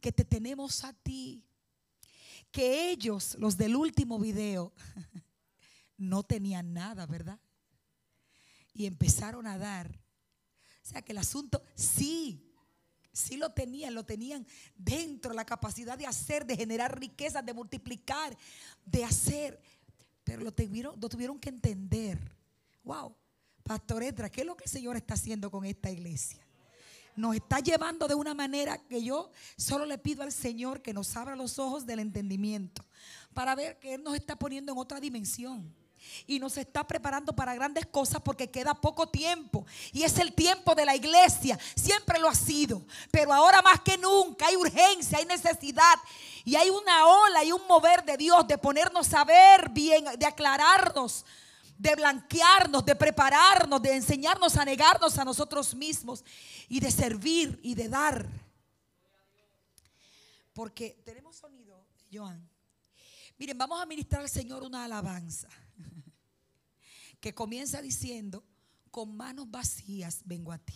que 0.00 0.10
te 0.10 0.24
tenemos 0.24 0.82
a 0.82 0.92
ti. 0.92 1.44
Que 2.50 2.90
ellos, 2.90 3.36
los 3.38 3.56
del 3.56 3.76
último 3.76 4.18
video, 4.18 4.72
no 5.96 6.24
tenían 6.24 6.72
nada, 6.72 7.06
¿verdad? 7.06 7.38
Y 8.74 8.86
empezaron 8.86 9.46
a 9.46 9.56
dar 9.56 10.07
o 10.88 10.90
sea 10.90 11.02
que 11.02 11.12
el 11.12 11.18
asunto 11.18 11.62
sí, 11.74 12.42
sí 13.12 13.36
lo 13.36 13.50
tenían, 13.50 13.94
lo 13.94 14.06
tenían 14.06 14.46
dentro, 14.74 15.34
la 15.34 15.44
capacidad 15.44 15.98
de 15.98 16.06
hacer, 16.06 16.46
de 16.46 16.56
generar 16.56 16.98
riquezas, 16.98 17.44
de 17.44 17.52
multiplicar, 17.52 18.34
de 18.86 19.04
hacer. 19.04 19.60
Pero 20.24 20.40
lo 20.40 20.50
tuvieron, 20.50 20.98
lo 20.98 21.10
tuvieron 21.10 21.38
que 21.38 21.50
entender. 21.50 22.18
Wow, 22.84 23.14
Pastor 23.62 24.02
Edra, 24.02 24.30
¿qué 24.30 24.40
es 24.40 24.46
lo 24.46 24.56
que 24.56 24.64
el 24.64 24.70
Señor 24.70 24.96
está 24.96 25.12
haciendo 25.12 25.50
con 25.50 25.66
esta 25.66 25.90
iglesia? 25.90 26.40
Nos 27.16 27.36
está 27.36 27.60
llevando 27.60 28.08
de 28.08 28.14
una 28.14 28.32
manera 28.32 28.78
que 28.78 29.02
yo 29.04 29.30
solo 29.58 29.84
le 29.84 29.98
pido 29.98 30.22
al 30.22 30.32
Señor 30.32 30.80
que 30.80 30.94
nos 30.94 31.14
abra 31.16 31.36
los 31.36 31.58
ojos 31.58 31.84
del 31.84 31.98
entendimiento 31.98 32.82
para 33.34 33.54
ver 33.54 33.78
que 33.78 33.92
Él 33.92 34.02
nos 34.02 34.14
está 34.14 34.38
poniendo 34.38 34.72
en 34.72 34.78
otra 34.78 35.00
dimensión 35.00 35.70
y 36.26 36.38
nos 36.38 36.56
está 36.56 36.86
preparando 36.86 37.34
para 37.34 37.54
grandes 37.54 37.86
cosas 37.86 38.20
porque 38.22 38.50
queda 38.50 38.74
poco 38.74 39.08
tiempo. 39.08 39.66
Y 39.92 40.02
es 40.02 40.18
el 40.18 40.32
tiempo 40.32 40.74
de 40.74 40.84
la 40.84 40.96
iglesia. 40.96 41.58
Siempre 41.74 42.18
lo 42.18 42.28
ha 42.28 42.34
sido. 42.34 42.82
Pero 43.10 43.32
ahora 43.32 43.62
más 43.62 43.80
que 43.80 43.96
nunca 43.98 44.46
hay 44.46 44.56
urgencia, 44.56 45.18
hay 45.18 45.26
necesidad. 45.26 45.94
Y 46.44 46.56
hay 46.56 46.70
una 46.70 47.06
ola 47.06 47.44
y 47.44 47.52
un 47.52 47.66
mover 47.66 48.04
de 48.04 48.16
Dios 48.16 48.46
de 48.46 48.58
ponernos 48.58 49.12
a 49.14 49.24
ver 49.24 49.68
bien, 49.70 50.04
de 50.18 50.26
aclararnos, 50.26 51.24
de 51.76 51.94
blanquearnos, 51.94 52.84
de 52.84 52.96
prepararnos, 52.96 53.80
de 53.82 53.94
enseñarnos 53.94 54.56
a 54.56 54.64
negarnos 54.64 55.18
a 55.18 55.24
nosotros 55.24 55.74
mismos 55.74 56.24
y 56.68 56.80
de 56.80 56.90
servir 56.90 57.58
y 57.62 57.74
de 57.74 57.88
dar. 57.88 58.26
Porque 60.52 61.00
tenemos 61.04 61.36
sonido. 61.36 61.86
Joan. 62.10 62.48
Miren, 63.36 63.58
vamos 63.58 63.80
a 63.80 63.86
ministrar 63.86 64.22
al 64.22 64.30
Señor 64.30 64.62
una 64.62 64.84
alabanza 64.84 65.48
que 67.20 67.34
comienza 67.34 67.82
diciendo, 67.82 68.44
con 68.90 69.16
manos 69.16 69.50
vacías 69.50 70.22
vengo 70.24 70.52
a 70.52 70.58
ti. 70.58 70.74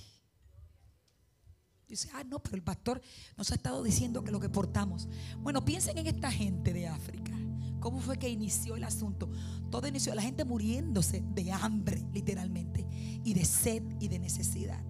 Dice, 1.88 2.08
ah, 2.14 2.24
no, 2.24 2.42
pero 2.42 2.56
el 2.56 2.62
pastor 2.62 3.02
nos 3.36 3.50
ha 3.50 3.54
estado 3.54 3.82
diciendo 3.82 4.24
que 4.24 4.30
lo 4.30 4.40
que 4.40 4.48
portamos. 4.48 5.08
Bueno, 5.40 5.64
piensen 5.64 5.98
en 5.98 6.06
esta 6.06 6.30
gente 6.30 6.72
de 6.72 6.88
África. 6.88 7.32
¿Cómo 7.80 8.00
fue 8.00 8.18
que 8.18 8.30
inició 8.30 8.76
el 8.76 8.84
asunto? 8.84 9.30
Todo 9.70 9.88
inició, 9.88 10.14
la 10.14 10.22
gente 10.22 10.44
muriéndose 10.44 11.22
de 11.34 11.52
hambre, 11.52 12.02
literalmente, 12.12 12.86
y 13.24 13.34
de 13.34 13.44
sed 13.44 13.82
y 14.00 14.08
de 14.08 14.18
necesidad. 14.20 14.82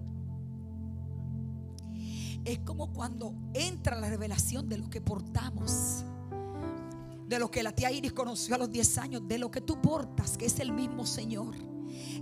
Es 2.45 2.59
como 2.59 2.93
cuando 2.93 3.35
entra 3.53 3.99
la 3.99 4.09
revelación 4.09 4.69
de 4.69 4.77
lo 4.77 4.89
que 4.89 5.01
portamos 5.01 6.05
de 7.33 7.39
lo 7.39 7.49
que 7.49 7.63
la 7.63 7.71
tía 7.71 7.91
Iris 7.91 8.13
conoció 8.13 8.55
a 8.55 8.57
los 8.57 8.69
10 8.69 8.97
años, 8.99 9.27
de 9.27 9.37
lo 9.37 9.49
que 9.49 9.61
tú 9.61 9.81
portas, 9.81 10.37
que 10.37 10.45
es 10.45 10.59
el 10.59 10.71
mismo 10.71 11.05
Señor. 11.05 11.55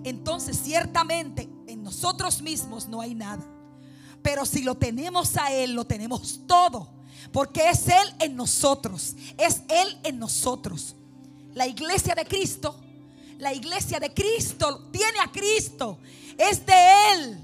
Entonces, 0.03 0.59
ciertamente, 0.63 1.49
en 1.67 1.83
nosotros 1.83 2.41
mismos 2.41 2.87
no 2.87 3.01
hay 3.01 3.13
nada. 3.13 3.43
Pero 4.21 4.45
si 4.45 4.63
lo 4.63 4.75
tenemos 4.75 5.35
a 5.37 5.51
Él, 5.51 5.73
lo 5.73 5.85
tenemos 5.85 6.41
todo. 6.47 6.89
Porque 7.31 7.69
es 7.69 7.87
Él 7.87 8.15
en 8.19 8.35
nosotros. 8.35 9.15
Es 9.37 9.61
Él 9.67 9.99
en 10.03 10.19
nosotros. 10.19 10.95
La 11.53 11.67
iglesia 11.67 12.15
de 12.15 12.25
Cristo, 12.25 12.79
la 13.37 13.53
iglesia 13.53 13.99
de 13.99 14.13
Cristo 14.13 14.89
tiene 14.91 15.19
a 15.23 15.31
Cristo. 15.31 15.97
Es 16.37 16.65
de 16.65 16.73
Él. 17.13 17.39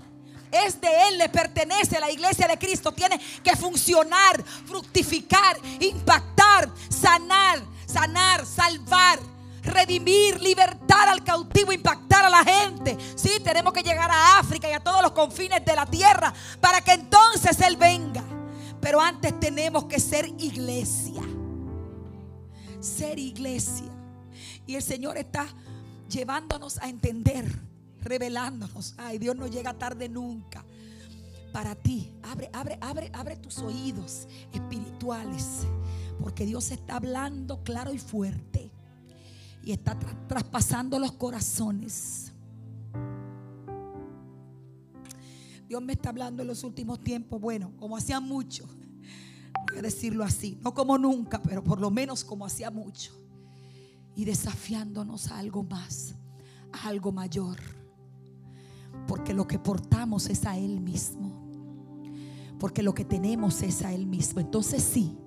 Es 0.52 0.80
de 0.80 0.88
Él, 1.10 1.18
le 1.18 1.30
pertenece. 1.30 2.00
La 2.00 2.12
iglesia 2.12 2.48
de 2.48 2.58
Cristo 2.58 2.92
tiene 2.92 3.20
que 3.44 3.56
funcionar, 3.56 4.44
fructificar, 4.66 5.58
impactar, 5.80 6.70
sanar, 6.90 7.62
sanar, 7.86 8.46
salvar, 8.46 9.20
redimir, 9.64 10.42
libertar 10.42 11.10
al 11.10 11.24
cautivo, 11.24 11.72
impactar 11.72 12.26
a 12.26 12.30
la 12.30 12.44
gente. 12.44 12.98
Sí, 13.16 13.40
tenemos 13.44 13.74
que 13.74 13.84
llegar 13.84 14.10
a 14.10 14.40
África 14.40 14.70
y 14.70 14.74
a 14.74 14.80
todos 14.80 15.02
los 15.02 15.12
confines 15.12 15.64
de 15.64 15.76
la 15.76 15.86
tierra 15.86 16.34
para 16.62 16.82
que 16.82 16.94
entonces 16.94 17.60
Él 17.62 17.78
venga. 17.78 18.24
Pero 18.82 19.02
antes 19.02 19.38
tenemos 19.40 19.86
que 19.86 20.00
ser 20.00 20.28
iglesia. 20.38 21.22
Ser 22.80 23.20
iglesia. 23.20 23.92
Y 24.66 24.76
el 24.76 24.84
Señor 24.84 25.18
está 25.18 25.48
llevándonos 26.08 26.78
a 26.78 26.88
entender 26.88 27.46
revelándonos. 28.08 28.96
Ay, 28.98 29.18
Dios 29.18 29.36
no 29.36 29.48
llega 29.48 29.78
tarde 29.78 30.10
nunca. 30.10 30.66
Para 31.52 31.76
ti, 31.76 32.14
abre, 32.24 32.50
abre, 32.54 32.78
abre, 32.82 33.10
abre 33.14 33.38
tus 33.38 33.60
oídos 33.60 34.28
espirituales, 34.54 35.66
porque 36.20 36.46
Dios 36.46 36.72
está 36.72 36.98
hablando 36.98 37.64
claro 37.64 37.94
y 37.94 38.00
fuerte 38.00 38.72
y 39.64 39.72
está 39.72 39.98
traspasando 40.28 41.00
los 41.00 41.14
corazones. 41.14 42.32
Dios 45.68 45.82
me 45.82 45.94
está 45.94 46.10
hablando 46.10 46.42
en 46.42 46.48
los 46.48 46.64
últimos 46.64 47.02
tiempos, 47.02 47.42
bueno, 47.42 47.74
como 47.78 47.98
hacía 47.98 48.22
mucho, 48.22 48.66
voy 49.70 49.80
a 49.80 49.82
decirlo 49.82 50.24
así, 50.24 50.58
no 50.62 50.74
como 50.74 50.98
nunca, 50.98 51.42
pero 51.42 51.62
por 51.62 51.80
lo 51.82 51.92
menos 51.92 52.24
como 52.24 52.46
hacía 52.46 52.72
mucho, 52.72 53.12
y 54.16 54.24
desafiándonos 54.24 55.30
a 55.32 55.40
algo 55.40 55.64
más, 55.64 56.16
a 56.72 56.88
algo 56.88 57.12
mayor 57.12 57.77
porque 59.06 59.34
lo 59.34 59.48
que 59.48 59.60
portamos 59.60 60.30
es 60.30 60.46
a 60.46 60.58
Él 60.58 60.80
mismo. 60.80 61.34
Porque 62.60 62.82
lo 62.82 62.94
que 62.94 63.06
tenemos 63.06 63.62
es 63.62 63.84
a 63.84 63.94
Él 63.94 64.08
mismo. 64.08 64.40
Entonces 64.40 64.82
sí, 64.82 65.18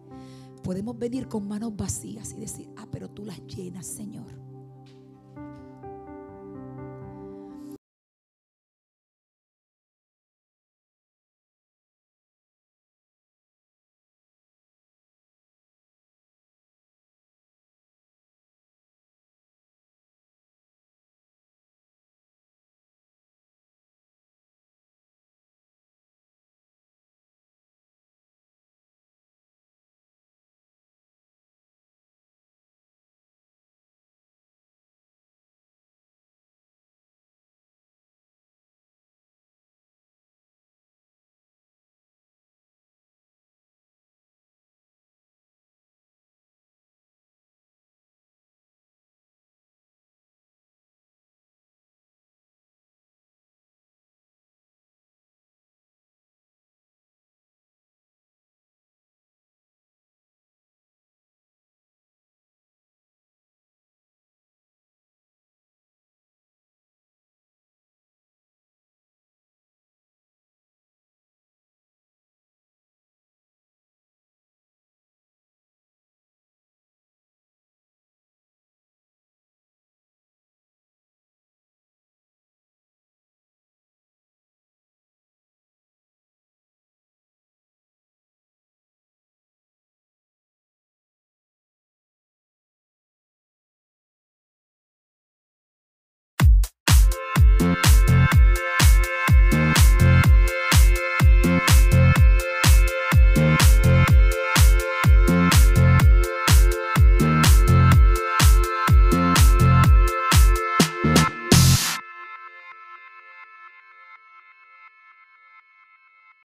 podemos 0.62 0.98
venir 0.98 1.28
con 1.28 1.46
manos 1.46 1.76
vacías 1.76 2.32
y 2.32 2.40
decir, 2.40 2.70
ah, 2.76 2.86
pero 2.90 3.08
tú 3.10 3.24
las 3.24 3.40
llenas, 3.46 3.86
Señor. 3.86 4.39